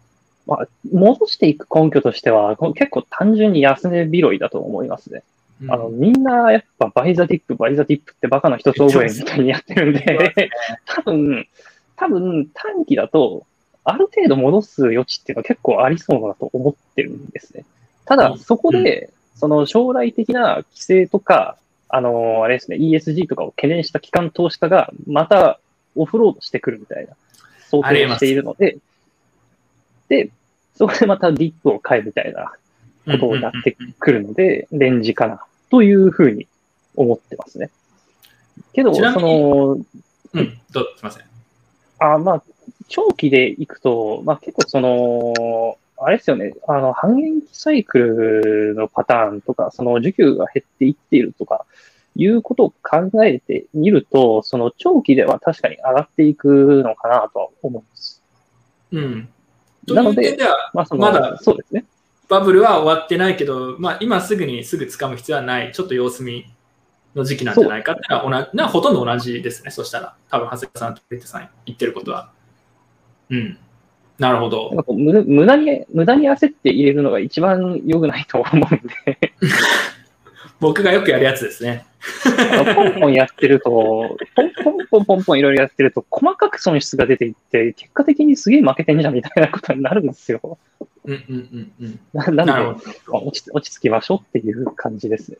[0.47, 5.23] まあ、戻していく根拠としては、こ結構単純に安値拾いだと思いますね。
[5.67, 10.49] あの、みんなやっぱバイザディップ、バイザディップってバカな人総覚えみたいにやってるんで、
[10.85, 11.47] 多分、
[11.95, 13.45] 多分短期だと、
[13.83, 17.65] ある程度戻す余地っていうのは結構ありそうだと思ってるんですね。
[18.05, 21.57] ただ、そこで、その将来的な規制とか、
[21.89, 25.59] あの、あれですね、ESG とかを懸念した機関投資家がまた
[25.95, 27.15] オフロードしてくるみたいな
[27.69, 28.77] 想定をしているので、で、
[30.75, 32.51] そこでまたディップを買えみたいな
[33.05, 36.47] ことになってくるので、レンジかなというふうに
[36.95, 37.69] 思ってますね。
[38.73, 39.77] けど、その、
[40.33, 41.25] うん、どうすみません。
[41.99, 42.43] あまあ、
[42.87, 51.65] 長期でいくと、まあ結構その、あれですよね、あの、半減期サイクルのパターンとか、その需給が減っていっているとか、
[52.15, 58.21] いうことを考えてみると、その長期では確かに上がっていくのかなとは思います。
[58.91, 59.29] うん。
[59.87, 61.85] なのでという点では、まあまだそうですね。
[62.29, 66.45] バブルは終わってないけど、まあ、今すぐにすぐ掴む必要はない、ちょっと様子見
[67.13, 70.15] の時期なんじゃないかっていうのは同じなほとんど同じですね、そしたら。
[70.29, 72.31] 多分長谷川さんとペットさん言ってることは。
[73.29, 73.57] うん。
[74.17, 74.83] なるほどなん。
[74.83, 79.33] か無無駄に、無駄に焦って入れるのが一番良くないと思うんで、
[80.61, 81.85] 僕がよくやるやつですね。
[82.75, 90.57] ポンポンやってると、ポンポンポンポンポンいろいろやってると、細かく損失が出ていって、結果的にすげえ負けてんじゃんみたいなことになるんですよ。
[91.05, 91.99] うんうんうんうん。
[92.13, 95.37] ななんで、落ち落ち着きましょうっていう感じですね。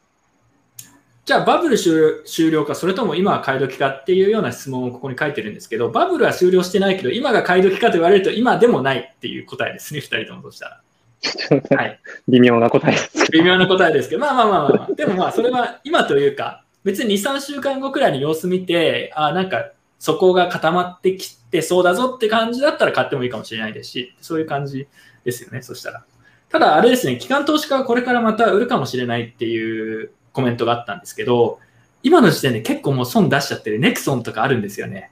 [1.23, 1.93] じゃあ、バブル終
[2.25, 10.81] 終了か、それとも今は買い時かっていうような質問をここに書いてるんですけど、バブルは終了してないけど、今が買い時かと言われると、今でもないっていう答えですね、2人ともとしたら。
[11.75, 11.99] はい。
[12.27, 24.87] 微妙な答えですけ微妙な答えですけど、まあまあまあまあ、まあ、でもまあ、それは今というか、別に2、3週間後くらいに様子見て、あなんか、そこが固まってきてそうだぞって感じだったら買ってもいいかもしれないですし、そういう感じ
[25.23, 26.03] ですよね、そしたら。
[26.49, 31.59] ただ、あれですね、機関投資家はこれからまた売るかもしれないっていうコメントがあったんですけど、
[32.03, 35.11] 今の時点で結構もう損出しちゃってるネクソンとかあるんですよね。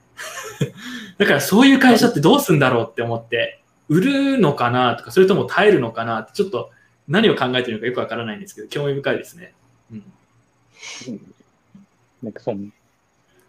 [1.20, 3.59] だからそういう会社ってどうすんだろうって思って、
[3.90, 6.72] 売るのかなとか、それとも耐えるのかなって、ちょっと
[7.08, 9.54] 何を考えてるのかよくわからないんですけど、興味深いですね。
[9.92, 10.04] うん、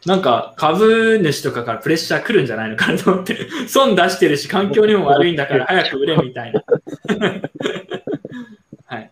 [0.07, 6.65] なんか株主とかからプレッシャー来るんじゃないのかなと思って、 損出してるし、環境にも悪いんだから早く売れみたいな。
[8.87, 9.11] はい。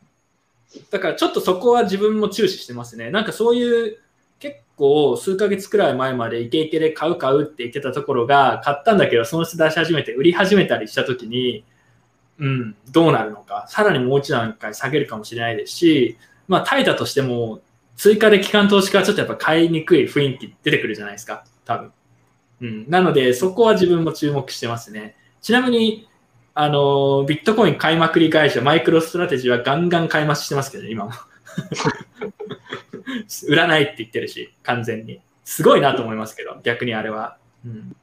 [0.90, 3.10] だからちょっとそこは自分も注視してますね。
[3.10, 3.98] なんかそういう
[4.78, 11.64] 構数ヶ月くらい前までイケイケで買う買うって言ってたところが買ったんだけど損失出し始めて売り始めたりした時に、
[12.38, 17.60] うん、どうなるのかさらにもう一段階下げるかもしれないですし、まあ、タイだとしても
[17.96, 21.92] 追加で機関投資家はちょっとやっぱ買いにくい雰囲気出てくるじゃないですか多分、
[22.62, 25.16] うん、なのでそこは自分も注目してますね。
[25.42, 26.08] ちなみに
[26.54, 31.12] あのビットコイン買いまくり会社マイクロストラテジーはガンガン買い増ししてますけど、今も。
[33.48, 35.20] 売らないって言ってるし、完全に。
[35.44, 37.38] すごいなと思いますけど、逆にあれは。
[37.64, 37.96] うん、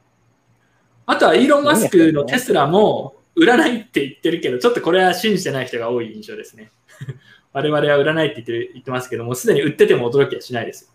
[1.06, 6.72] あとはイーロン・マスクのテスラも売らないって言ってるけど、ちょっとこれは信じてない人が多い印象ですね。
[7.52, 10.90] 我々は売らないって言ってる言ってますけども、すでに売ってても驚きはしないですよ。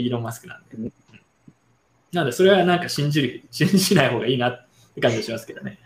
[0.00, 0.90] イーロン・マスクなんで。
[2.12, 5.78] なので、それはなんか信じる、信じない方がいいなって感じがしますけどね。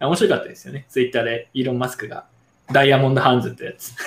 [0.00, 0.84] 面白かったですよね。
[0.88, 2.26] ツイッターでイーロン・マスクが
[2.72, 3.94] ダイヤモンドハンズってやつ。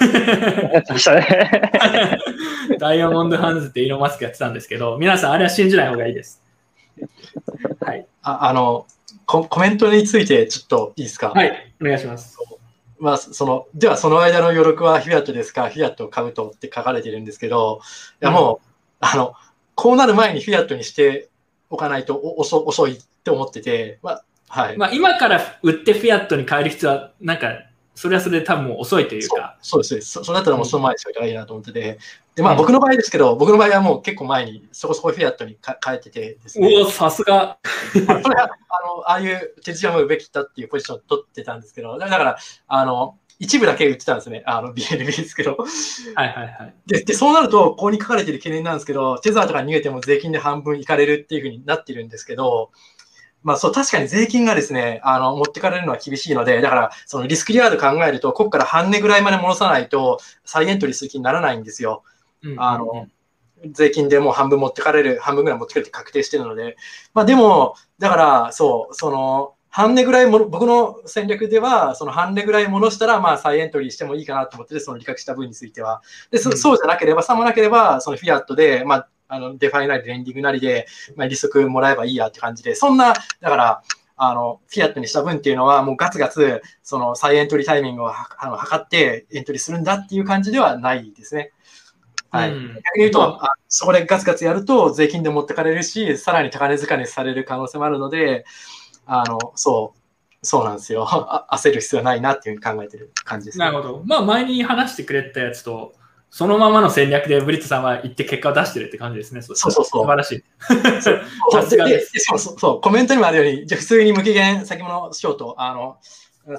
[2.80, 6.41] ダイヤモンドハンズってイーロン・マスクやってたんですけど、皆さんあれは信じない方がいいです。
[7.80, 8.06] はい。
[8.22, 8.86] ああの
[9.26, 11.30] コ、コメントについてちょっといいですか？
[11.30, 12.38] はい、お願いします。
[13.00, 17.80] まあ、そのでは、その間の余力はフィアットですか、フィアット買うとって書かれてるんですけど、
[18.22, 18.58] いやもう、
[19.02, 19.34] うん、あの、
[19.76, 21.30] こうなる前にフィアットにして
[21.69, 24.78] おかないと遅遅いって思ってて、まあ、はい。
[24.78, 27.48] まあ、今から売ってフィアットに変える必要は、なんか、
[27.99, 29.57] それはそれで多分遅いというか。
[29.59, 29.99] そうですね。
[29.99, 31.99] そそうなったらもうその前にしといたらいいなと思ってて。
[32.33, 36.73] で、まあ僕の場合ですけど、僕の場合はもう結構前にそこそこフィアットに変えててですね。
[36.81, 37.57] おお、さすが。
[37.91, 42.38] それは、あの、ああいう手順を売べきったっていうポジションを取ってたんですけど、だから、
[42.69, 44.43] あの、一部だけ売ってたんですね。
[44.45, 45.57] あの、BNB ですけど。
[45.57, 46.73] はいはいはい。
[46.88, 52.71] で、でそうなると、ここに書かれてる懸念なんですけど、テザーとか逃げても税金で半分いかれるっていうふうになってるんですけど、
[53.43, 62.04] まあそう、確かに税金がですね、あの、持ってかれるのは厳しいので、だから、そのリスクリワード考えると、ここから半値ぐらいまで戻さないと、再エントリーする気にならないんですよ。
[62.43, 63.08] うん、あの、
[63.71, 66.75] 税金でもう半分持ってかれる、半分ぐらい持ってかれて確定してるので。
[67.13, 76.02] まあでも、だから、そう、その、半値ぐらいも、僕の戦略では、その半値ぐらい戻したら、まあ、再エントリーしてもいいかなと思ってその利確した分については。
[76.32, 83.84] で、そそうじゃなければ、さもなければ、そのフィアットで、まあ、あの DeFi なりレンディングなりで、まあ、利息もらえばいいやって感じで、そんな、だから、
[84.18, 91.54] あの、フィアットにした分っていうのは、もうガツガツ、その再エントリータイミングをあの測ってエントリーするんだっていう感じではないですね。
[92.32, 92.52] はい。
[92.52, 98.46] 逆に言うと、あそこでガツガツやると税金で持ってかれるし、さらに高値掴値される可能性もあるので、
[99.06, 101.06] あの、そう、そうなんですよ。
[101.52, 104.04] 焦る必要はないなっていうふうに考えてる感じです、ね、なるほど。
[104.06, 105.94] まあ、前に話してくれたやつと、
[106.32, 109.42] そのままの戦略でブリッツさんは行って結果を出してるって感じですね。
[109.42, 109.86] そうそうそう。
[109.86, 110.44] 素晴らしい。
[111.52, 112.12] さすがです。
[112.20, 112.82] そうそうそう。
[112.82, 115.98] コメントにもあるように、じゃ普通に無期限先物ショート、あの、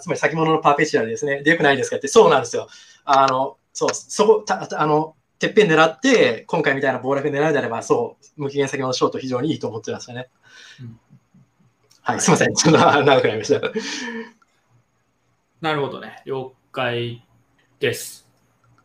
[0.00, 1.42] つまり先物のパーペチュアルですね。
[1.42, 2.68] でよくないですかって、そうなんですよ。
[3.04, 10.28] あの、そう、そこ、たあの、てっぺん狙って、今回みたいな暴落狙うであれば、そう、無期限先物ショート非常にいいと思ってましたね。
[10.80, 11.00] うん、
[12.02, 12.54] はい、すみません。
[12.54, 13.60] ちょっと長くなりました。
[15.60, 16.22] なるほどね。
[16.26, 17.24] 了解
[17.78, 18.29] です。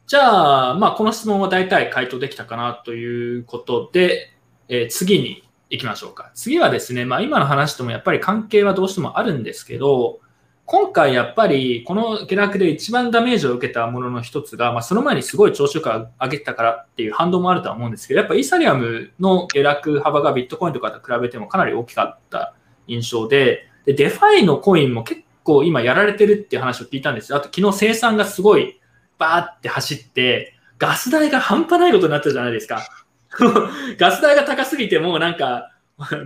[0.07, 4.33] じゃあ、まあ、この質問は大体回答できたかなということで、
[4.67, 6.29] えー、次に行きましょうか。
[6.35, 10.19] 次はですね、まあ、今の話ともやっぱり関係はどうしてもあるんですけど、
[10.65, 22.53] 今回やっぱりこの下落で一番ダメージを受けたものの一つが、まあ、その前にすごい調子よく上げたからっていう反動もあるとは思うんですけど、やっぱイーサリアムの下落幅がビットコインとかと比べてもかなり大きかった
[22.85, 27.39] 印象で、で DeFi のコインも結構今やられてるっていう話を聞いたんですよ。
[27.39, 28.79] あと昨日清算がすごい
[29.17, 32.85] バーって走って、ガス代が半端ないことになったじゃないですか。
[33.97, 35.71] ガス代が高すぎてもうなんか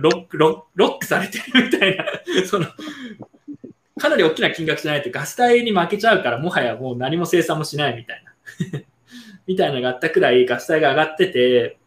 [0.00, 2.04] ロック、ロックされてるみたいな。
[2.46, 2.66] その、
[3.98, 8.24] かなり大きな金額じゃないとガス代に負けちゃうから、もはやもう何も清算もしないみたい
[8.72, 8.80] な。
[9.46, 11.78] みたいなのがあったくらいガス代が上がってて、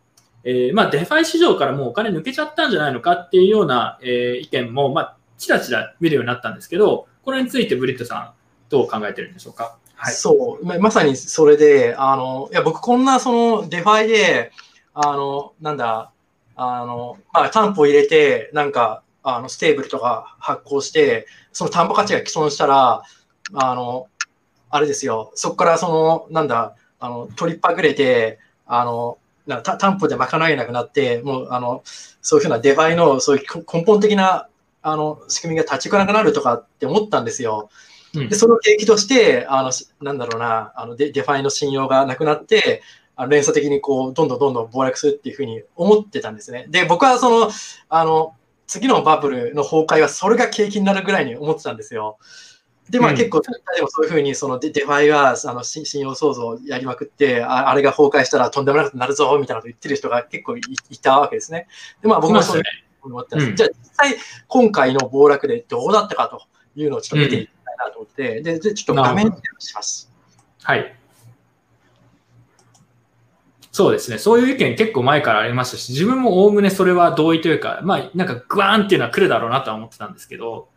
[0.46, 8.34] えー、まあ DeFi 市場からもうお金抜けちゃったんじゃないのかっていうような、えー、意見も、まあ、ちらちら見るようになったんですけど、これについてブリットさん、
[8.70, 9.78] どう考えてるんでしょうか？
[10.04, 10.66] はい、そう。
[10.66, 14.52] ま、まさにそれで、あの、いや、僕こんなその DeFi で、
[14.94, 16.12] あの、なんだ、
[16.58, 23.04] あの、まあ、担保入れて、なんか、あの、ステーブルとか発行して、その担保価値が毀損したら、
[23.54, 24.08] あの、
[24.70, 31.82] あれですよ、そこからその、なんだ、あの、取りっぱぐれて、あの、なんか担保で賄えなくなって、もう、あの、
[32.22, 34.50] そういうふうな DeFi の、そういう根本的な、
[34.82, 37.70] あの、仕組みが立ち行かなくなるとかって思ったんですよ。
[38.14, 39.72] で、その契機として、あの、
[40.02, 42.84] なんだろうな、あのデ、 DeFi の信用がなくなって、
[43.16, 46.68] あの連鎖的にこう、どんどんどんどん暴落するっていうふうに思ってたんですね。
[46.70, 47.52] で、僕はその、
[47.90, 48.36] あの、
[48.68, 52.18] 次のバブルの崩壊はそれが契機になるぐらいに思ってたんですよ。
[52.90, 61.68] で、まあうん結構、でもそういうふうに、そのデ DeFi があの信信用創造をやりまくってあ、あれが崩壊したらとんでもなくなるぞみたいなこと言ってる人が結構いいたわけですね。
[62.02, 62.64] で、まあ僕もそういう
[63.02, 63.48] ふうに思ってます。
[63.48, 64.16] うんじゃあ実際、
[64.48, 66.42] 今回の暴落でどうだったかと
[66.76, 70.12] いうのをちょっと見ていきたいなと思って、で、でちょっと画面にします。
[70.62, 70.96] はい。
[73.72, 74.20] そうですね。
[74.20, 80.70] そういう意見結構前からありましたし、自分もおおむねそれは同意というか、まあ、なんかグワーンっていうのは来るだろうなとは思ってたんですけど、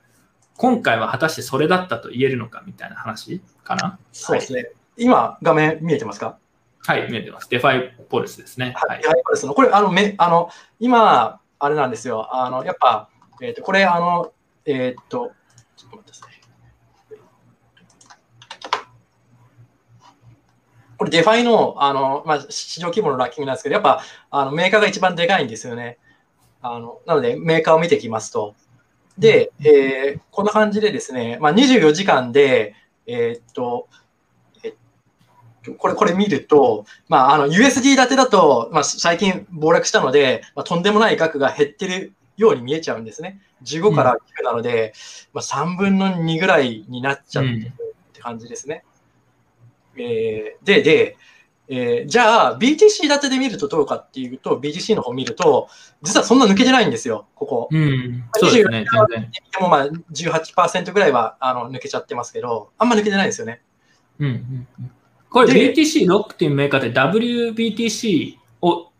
[0.56, 3.98] 今回は果たしてそれだったと言えるのかみたいな話かな？
[4.12, 4.70] そうですね。
[4.96, 6.38] 今、画面見えてますか？
[6.86, 7.50] はい、見えてます。
[7.50, 8.72] DeFi Pulse ですね。
[8.74, 8.86] は。
[8.86, 9.06] はいい。
[9.06, 12.34] はい、これですねこれ、あの、め、あの、今、あれなんですよ。
[12.34, 13.10] あの、やっぱ、
[13.42, 14.32] えっ、と、これ、あの、
[14.64, 15.32] えっ、と、
[15.76, 16.35] ちょっと待ってください。
[20.98, 25.98] これ、 DeFi の、あの、まあ、市場規模のランキングなんですけど、やっぱ、あの、メーカーが一番でかいんですよね。
[26.62, 28.54] あの、なので、メーカーを見ていきますと。
[29.18, 32.74] で、えーこんな感じでですね、まあ、24時間で、
[33.06, 33.88] えっ、と、
[34.62, 34.74] えっ
[35.64, 43.40] と、これ、これ見ると、まあ、あの、USD 建てだと、まあ、最近暴落したので、まあ、とんでもない額が減ってるように見えちゃうんですね。
[43.62, 44.92] 15から9なので、
[45.32, 48.84] まあ、3分の2ぐらいになっちゃってるって感じですね。
[49.98, 51.16] えーで、で、
[51.68, 55.68] えーじゃあ BTC 建てで見るとどうかっていうと、BTC の方見ると、
[56.02, 57.68] 実はそんな抜けてないんですよ、ここ。
[57.70, 58.24] うん。
[58.34, 59.30] そうですね、全然。
[59.30, 63.62] でもまあ18%ぐらいはあの抜けちゃってますけど、あんま抜けてないんですよね。
[64.18, 64.32] うんうん
[64.80, 64.90] うん。
[65.30, 68.90] これで BTC ロックっていうメーカーで WBTC を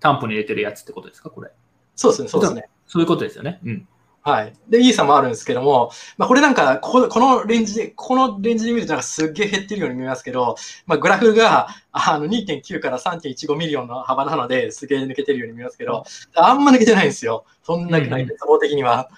[0.00, 1.50] 担保に入れてるやつってことですかこれ。
[1.94, 2.68] そうですね、そうですね。
[2.86, 3.60] そういうことですよね。
[3.64, 3.88] うん。
[4.26, 4.52] はい。
[4.68, 16.02] で、イーサもあるんですけども、まあ、これなんか、こここのレンジで、このレンジで見るとなんかすっげえ減ってるように見えますけど、まあ、グラフがあの2.9から3.15 million の幅なので、すげえ抜けてるように見えますけど、
[16.34, 17.44] あんま抜けてないんですよ。
[17.62, 19.10] そんなくない、うん絶望的には。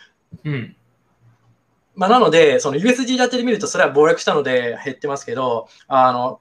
[0.44, 0.76] うん。
[1.96, 6.38] まあ、なので、その USD 建てで見ると、それは暴落したので減ってますけど、あの、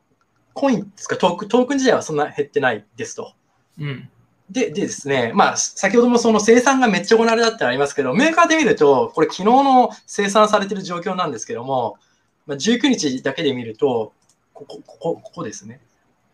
[0.54, 3.32] コインですか、トークン、トークン自体はそんな減ってないですと。
[3.80, 4.10] うん。
[4.50, 11.98] ででですね、まあ、先ほどもその生産がめっちゃ行われたってありますけど、メーカーで見ると、これ昨日の生産されてる状況なんですけども、
[12.46, 14.14] まあ、19日だけで見ると、
[14.54, 15.82] ここ、ここ、ここですね。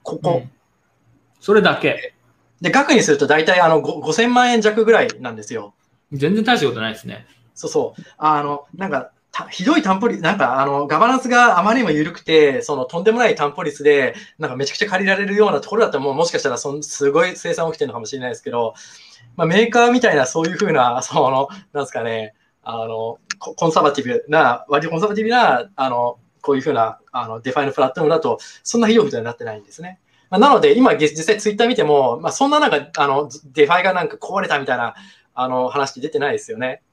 [0.04, 0.42] ここ。
[0.44, 0.52] うん
[1.44, 2.14] それだけ。
[2.62, 5.74] で、額にすると大体あのご5000万円弱ぐらいなんですよ。
[6.14, 7.28] 全然大したことないですね。
[7.54, 8.02] そうそう。
[8.18, 9.13] あの、なんか、た
[9.50, 18.76] ひどい担保率、なんか、あの、ガバナンスがあまりにも緩くて、その、とんでもない担保率で、なんかめちゃくちゃ借りられるようなところだったら、もうもしかしたらそん、すごい清算起きてるのかもしれないですけど、
[19.36, 30.00] まあ、メーカーみたいなそういうふうな、その、なんですかね、あの、コンサバティブな、割とコンサバティブな、あの、こういうふうな、あの、デファイのプラットフォームだと、そんなひどいことになってないんですね。
[30.30, 34.94] まあ、なので、今、実際ツイッター見ても、まあ、そんななんか、あの、デファイがなんか壊れたみたいな、
[35.34, 36.84] あの、話出てないですよね。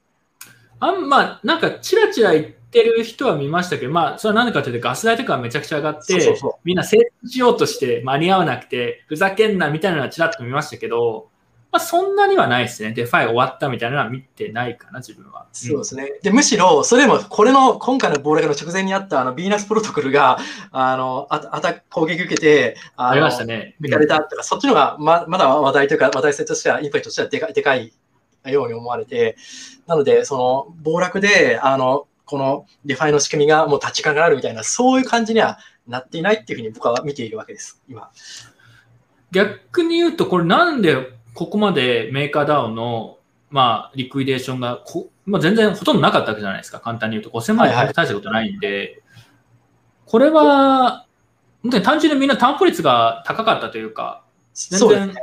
[0.81, 11.29] あんま、なんか、ちらちら言ってる人は見ましたけど、まあ、それは何でかというと、ガス代とかがめちゃくちゃ上がって、そうそうみんな清算しようとして間に合わなくて、ふざけんなみたいなのはちらっと見ましたけど、
[11.71, 12.93] まあ、そんなにはないですね。
[12.93, 15.45] デファイ終わったみたいなのは見てないかな、自分は。
[15.53, 16.19] そうですね。
[16.23, 20.39] で、むしろ、それも、これの、今回の暴落の直前にあった、あの、ビーナスプロトコルが、
[20.71, 23.77] あの、ああた、攻撃受けて、あのありましたね。
[23.79, 27.93] 抜かれたとか、そっちのがままだ話題というか、話題性としては、インパクトとしてはでかでかい
[28.49, 29.35] ように思われて、
[29.87, 38.09] なので、その、暴落で、あの、このデファイの仕組みがもう立ち上がるみたいな、そういう感じにはなっていないっていうふうに僕は見ているわけです、今。
[39.31, 40.95] 逆に言うと、これなんで
[41.33, 43.17] ここまでメーカー DAO の、
[43.49, 46.79] まあ、リクイデーションがこ、まあ、全然ほとんどなかったわけじゃないですか。
[46.79, 47.37] 簡単に言うと。
[47.37, 49.01] 5000万円はいはい大したことないんで、
[50.05, 51.05] これは、
[51.61, 54.23] 本当に単純にみんな担保率が高かったというか、
[54.53, 55.13] 全然。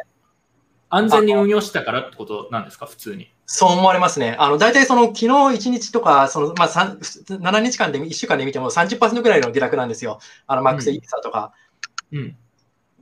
[0.90, 3.33] 安全に運用したからってことなんですか、普通に。
[3.46, 4.37] そう思われますね。
[4.38, 6.98] あの、大体その、昨日1日とか、その、まあ、3
[7.38, 10.18] 7日間で、1週間で見ても30%ぐらいの下落なんですよ。
[10.46, 11.53] あの、マックスイーサーとか。
[12.12, 12.37] うん。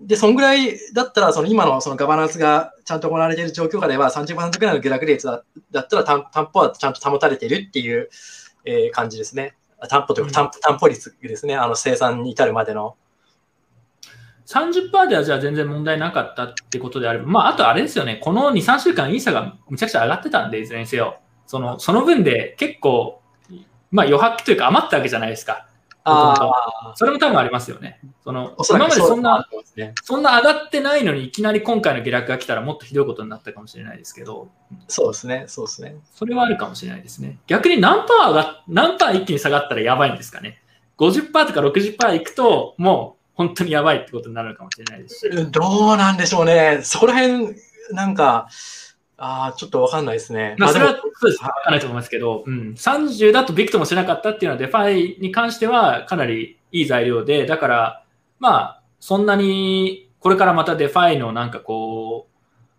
[0.00, 8.10] で、そんぐらいだったら、その今のそのガバナンスがちゃんと行われている状況下では30%ぐらいの下落率だだったら担担保はちゃんと保たれているっていう、
[8.64, 9.56] えー感じですね。
[9.88, 11.56] 担保というか担保担保率ですね。
[11.56, 12.96] あの生産に至るまでの。
[14.46, 21.18] 30%ではじゃあ全然問題なかったってことであれば、まあ、あとあれですよね、この2、3週間、イーサがむちゃくちゃ上がってたんで、いずれにせよ。
[21.46, 23.20] そのその分で結構、
[23.90, 25.66] まあ余白というか余ったわけじゃないですか。
[26.08, 27.98] ああ、それも多分ありますよね。
[28.22, 29.48] その今までくそんな、
[30.04, 34.48] そんな上がってないのに、いきなり今回の下落が来たらもっとひどいことになったかもしれないですけど、
[34.86, 35.44] そうですね。
[35.48, 35.96] そうですね。
[36.14, 37.38] それはあるかもしれないですね。
[37.48, 40.62] 逆に何パー上が何パー一気に下がったらやばいんですかね。
[40.98, 45.52] 50%とか60%いくと、もう本当にやばいってことになるかもしれないですし。
[45.52, 46.80] どうなんでしょうね。
[46.82, 47.54] そこら辺、
[47.92, 48.48] なんか、
[49.18, 50.56] ああ、ちょっとわかんないですね。
[50.58, 51.44] まあ、それはでもそうです。
[51.44, 58.04] わかんないと思いますけど、うん、30だとビクともしなかったっていうのは、デファイに関してはかなりいい材料で、だから、
[58.38, 62.26] まあ、そんなに、これからまたデファイのなんかこ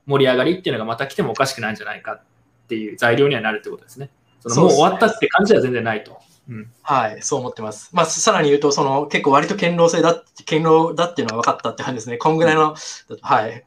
[0.07, 2.21] う、盛り上がりっていうのがまた来てもおかしくないんじゃないかっ
[2.67, 4.09] ていう材料にはなるってことですね。
[4.41, 6.19] そのもう終わったって感じは全然ないと。
[6.49, 7.89] うん、はい、そう思ってます。
[7.93, 12.17] まあ、さらに言うと、その結構割と堅牢性だ、堅牢だっていうのは分かったって感じですね。
[12.17, 12.75] こんぐらいの、
[13.21, 13.65] はい。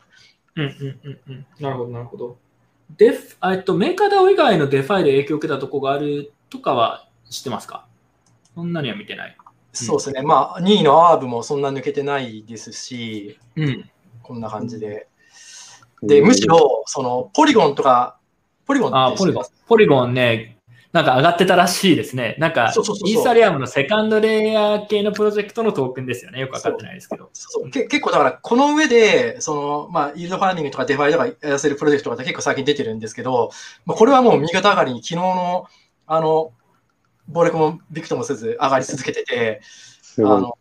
[0.57, 1.47] うんうんうんうん。
[1.61, 2.39] なるほど、なるほど。
[2.97, 7.87] デフ、えっと、メーカー DAO 以外のデファイで影響を受けたとこがあるとかは知ってますか？
[8.55, 9.37] そんなには見てない。
[9.73, 10.23] そうですね。
[10.23, 13.91] まあ、2位の Aave もそんな抜けてないですし、うん。
[14.23, 15.07] こんな感じで。
[16.03, 18.19] で、むしろ、その、ポリゴンとか、
[18.67, 19.45] ポリゴンあってポリゴン。
[19.69, 20.57] ポリゴンね、
[20.93, 22.35] なんか上がってたらしいですね。
[22.39, 26.41] なんかそうそうそうそうイーサリアムのセカンドレイヤー系のプロジェクトのトークンですよね。
[26.41, 27.31] よくわかってないですけど。
[27.33, 33.53] そうそうけ結構だから、この上で、その、まあ、イールドファーミングとかデファイとかやらせるプロジェクトが結構最近出てるんですけど、
[33.87, 35.67] まあ、これはもう右肩上がりに昨日の、
[36.09, 36.53] あの、
[37.29, 39.61] 暴落もビクともせず上がり続けてて。
[40.19, 40.59] あの、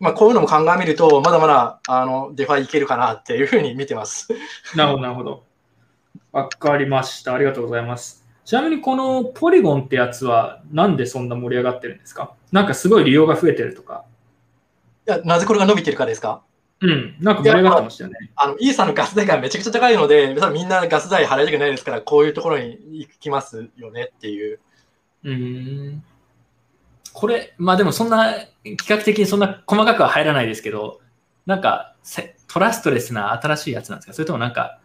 [0.00, 4.28] まあ、こういうのも鑑みると、まだまだ、あの、デファイいけるかなっていうふうに見てます。
[4.76, 5.42] なるほど、なるほど。
[6.32, 7.34] わかりました。
[7.34, 8.27] ありがとうございます。
[8.48, 12.32] ちなみにこのポリゴンってやつはなんでそんな盛り上がってるんですか？
[12.50, 14.06] なんかすごい利用が増えてるとか。
[15.06, 16.40] いやなぜこれが伸びてるかですか？
[16.80, 17.16] うん。
[17.20, 18.16] なんか盛り上がってましたよね。
[18.36, 24.60] あの、イーサのガス代がめちゃくちゃ高いので、みんなガス代払いたくないですから、こういうところに行きますよねっていう。
[25.24, 26.04] うーん。
[27.12, 28.32] これ、まあでもそんな、
[28.64, 31.02] 比較的にそんな細かくは入らないですけど、
[31.44, 34.12] なんかせトラストレスな新しいやつなんですか？
[34.14, 34.80] それともなんか、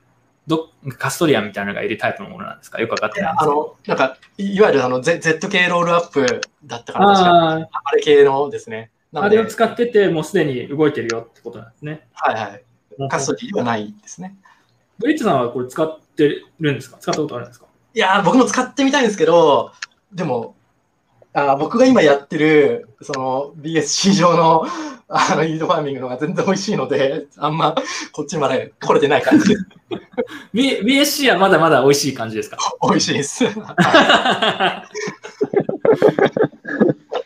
[0.47, 2.81] どカストリアンみたいなのがいるタイプのものなんですか？
[2.81, 3.33] よくわかってない。
[3.37, 8.91] あの、なんか、いいわゆるあの、Z, 系ロールアップだったかな、確かあれ系のですね。
[9.13, 12.07] あれを使ってて、もうすでに動いてるよってことなんですね。
[12.13, 12.63] はいはい。
[13.09, 14.35] カストリーではないですね。
[14.99, 16.97] ブリッツさんはこれ使ってるんですか？
[16.97, 17.67] 使ったことあるんですか？
[17.93, 19.71] いやー、僕も使ってみたいんですけど、
[20.11, 20.55] でも、
[21.33, 24.65] あー僕が今やってる、その BSC 上の
[25.07, 27.75] あのイードファーミングのが全然美味しいので、あんま
[28.11, 29.65] こっちまで来れてない感じです。
[30.53, 32.57] B- BSC はまだまだ美味しい感じですか？
[32.87, 33.45] 美味しいです。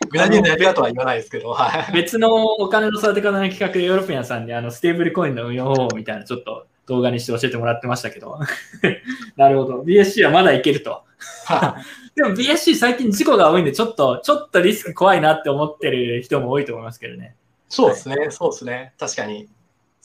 [0.10, 1.94] グラディエンのやり方は言わないですけど、はい。
[1.94, 8.40] 別のお金の育て方の企画でヨーロピアンさんにあのステーブルコインの運用方法みたいなちょっと動画にして教えてもらってましたけど。
[9.36, 9.82] なるほど。
[9.82, 11.04] BSC はまだいけると。
[12.16, 17.36] でも BSC 最近事故が多いんで、ちょっと、ちょっとリスク怖いなって思ってる人も多いと思いますけどね。
[17.70, 18.94] そうですね、そうですね。
[18.98, 19.48] 確かに。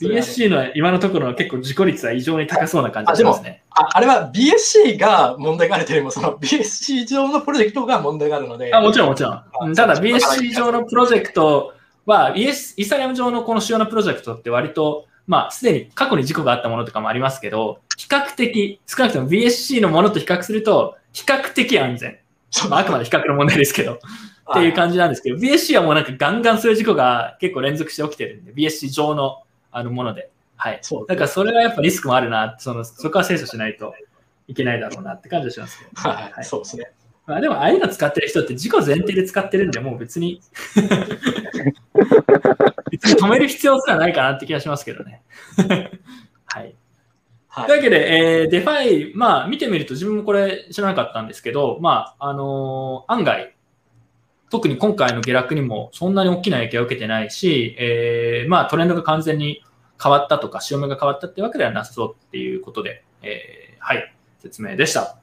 [0.01, 3.63] BSC の今のところの結構事故率は異常に高そうな感じすね。
[3.71, 9.43] ああれは BSC が問題があるというよりも、その BSC 上のプロジェクトが問題があるので、あもちろんもちろん。
[9.63, 22.19] うんただ BSC 上のプロジェクトは、ES イーサリアム上のこの主要なプロジェクトって割と、まあ、すでに過去に事故があったものとかもありますけど、比較的、少なくとも BSC のものと比較すると、比較的安全。
[22.69, 23.99] まあ、あくまで比較の問題ですけど、っ
[24.55, 30.31] ていう感じなんですけど、BSC はもうなんかガンガンそういう事故が結構連続して起きてるんで、BSC 上のあのもので。
[30.57, 30.79] はい。
[30.83, 33.95] そうだからそれはやっぱリスクもあるな、そのそこは精査しないと
[34.47, 36.93] いけないだろうなって感じがしますけど、はい、はいそうですね。
[37.27, 40.43] まあ、でも、ああいうの使ってる人って事故前提で使ってるんで、もう別に
[42.91, 45.23] 別に止める必要すらないかなって気がしますけどね。
[46.47, 46.75] はい。
[47.55, 53.55] というわけで、えー、デファイ、まあ、見てみると自分もこれ知らなかったんですけど、まあ、あのー案外、
[54.51, 59.63] 特に今回の下落にもそんなに大きな影響を受けてないし、えーまあ、トレンドが完全に
[60.03, 65.19] 変わったとか、潮目が変わったってわけではなさそうっていうことで、えーはい、説明でした。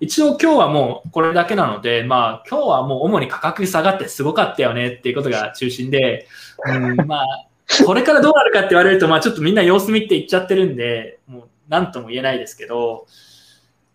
[0.00, 6.26] 一応今日はもうこれだけなので、まあ今日はもう主に価格下がってすごかったよねっていうことが中心で、
[6.66, 7.26] うん、まあ
[7.86, 13.06] これからどうなるかって言われると、まあちょっとみんな様子見って言っちゃってるんで、もう何とも言えないですけど、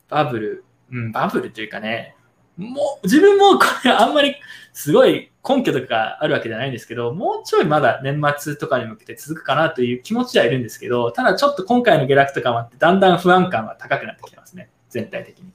[0.10, 2.16] バブル、うん、バブルというかね、
[2.58, 4.36] もう自分もこれあんまり
[4.74, 15.52] すごい根拠とかあるわけじゃないんですけど、もうちょいまだ年末とかに向けて続くかなという気持ちはいるんですけど、ただちょっと今回の下落とかもあって、だんだん不安感は高くなってきてますね、全体的に。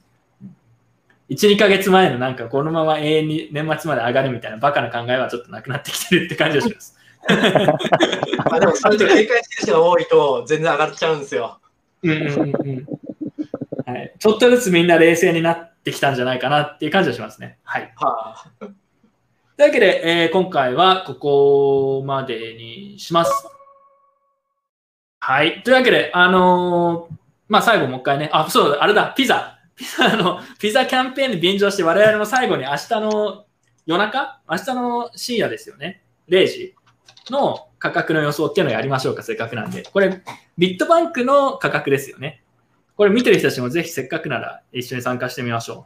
[1.29, 6.97] 1、2ヶ月前のなんかこのまま永遠に年末まで上がるみたいなバカな考えはちょっとなくなってきてるって感じがします。
[8.45, 11.59] まあでも、それと警戒してる人が多いと全然上がっちゃうんですよ。
[12.05, 12.85] うんうんうんうん
[13.85, 17.59] はい、ちょっとずつみんな冷静になってきたんじゃないかなっていう感じがしますね。
[17.63, 17.93] はい。
[17.95, 18.69] はあ、とい
[19.59, 23.31] うわけで、えー今回はここまでにします。
[25.19, 25.61] はい。
[25.63, 27.15] というわけで、あのー
[27.47, 29.59] まあ、最後もう一回ね、あ、そうだ、あれだ、ピザ。
[29.75, 33.45] ピザの、ピザキャンペーンに便乗して、我々の最後に明日の
[33.85, 34.41] 夜中？
[34.49, 36.01] 明日の深夜ですよね。
[36.27, 36.75] 0時
[37.29, 39.83] の価格の予想っていうのをやりましょうか、せっかくなんで。
[39.83, 40.23] これ、
[40.57, 42.41] ビットバンクの価格ですよね。
[42.95, 45.85] これ見てる人たちもぜひせっかくなら一緒に参加してみましょ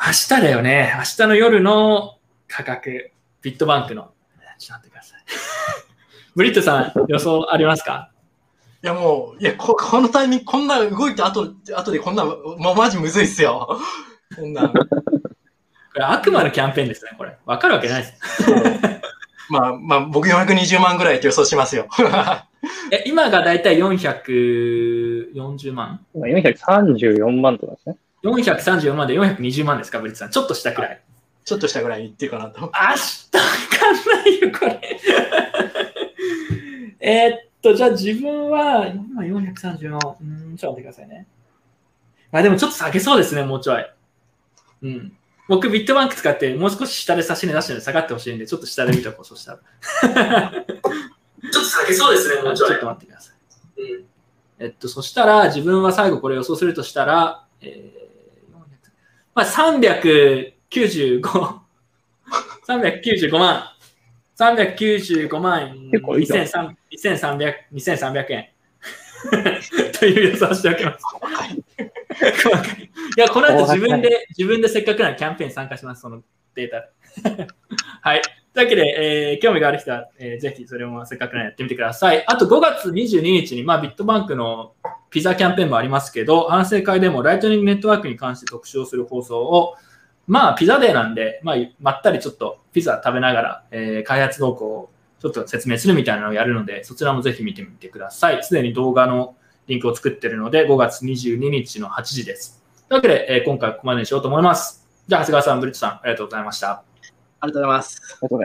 [0.00, 0.06] う。
[0.06, 0.94] 明日だよね。
[0.96, 2.16] 明日の夜の
[2.48, 3.12] 価格、
[3.42, 4.12] ビットバンクの。
[4.58, 5.18] ちょっと待ってください。
[6.34, 8.10] ブリットさん、予想ありますか？
[8.82, 13.78] いやもう、いやこ、このタイミング、こんな動いた後、後でこんな、もうマジむずいっすよ。
[14.34, 14.68] こんな。
[14.72, 17.36] これ悪魔のキャンペーンですね、これ。
[17.44, 18.14] わかるわけないです。
[19.48, 21.86] まあ、まあ、僕420万ぐらいって予想しますよ。
[22.92, 26.00] え今がだいたい440万？
[26.14, 27.96] 今434万とかですね。
[28.22, 30.30] 434万で420万ですか、ブリッツさん。
[30.30, 31.00] ちょっとしたくらい。
[31.44, 32.60] ちょっとしたぐらいにっていうかなと。
[32.60, 35.00] 明日わかんないよ、これ。
[37.00, 40.00] えーっと、じゃあ自分は、今430万。
[40.20, 41.26] うん、ちょっと待ってくださいね。
[42.30, 43.86] まあでもちょっと下げそうですね、もうちょい。
[44.82, 45.12] うん。
[45.52, 49.58] 僕、ビットバンク使って、もう少し下で差し値出してるんで下がってほしいんで、ちょっと下で見とこう、そしたら。
[50.64, 52.68] ちょっと下げそうですね、もうちょい。
[52.70, 53.32] ちょっと待ってくださ
[53.76, 53.82] い。
[53.82, 54.04] うん。
[54.58, 58.62] えっと、そしたら、自分は最後これ予想するとしたら、えー、400
[59.34, 61.20] まあ、395、
[62.66, 63.68] 395万。
[64.38, 68.48] 395万結構いいじゃん2300 2300 2300円。
[70.00, 71.04] という予想をしておきます。
[72.50, 76.22] 若いや、この後自分で、自分でせっかくならキャンペーンに参加します、その
[76.54, 77.46] データで。
[78.02, 78.22] はい。
[78.54, 82.24] というわけで、えー興味がある人は、えーぜひそれもせっかくならやってみてください。
[82.26, 84.74] あと5月22日に、まあ、ビットバンクの
[85.10, 89.76] ピザキャンペーンもありますけど、反省会でもライトニングネットワークに関して特集をする放送を、
[90.26, 94.90] まあ、ピザデーなんで、まあ、まったりちょっとピザ食べながら、えー開発動向を
[95.20, 98.42] ちょっと説明するみたいなのをやるので、そちらもぜひ見てみてください。
[98.42, 99.36] すでに動画の
[99.66, 102.62] リンクを作っているので、5月22日の8時です。
[102.88, 104.86] というわけで、えー今回はここまでにしようと思います。
[105.06, 106.70] じゃあ、長谷川さん、ブリットさん、ありがとうございました。
[107.40, 108.00] ありがとうございます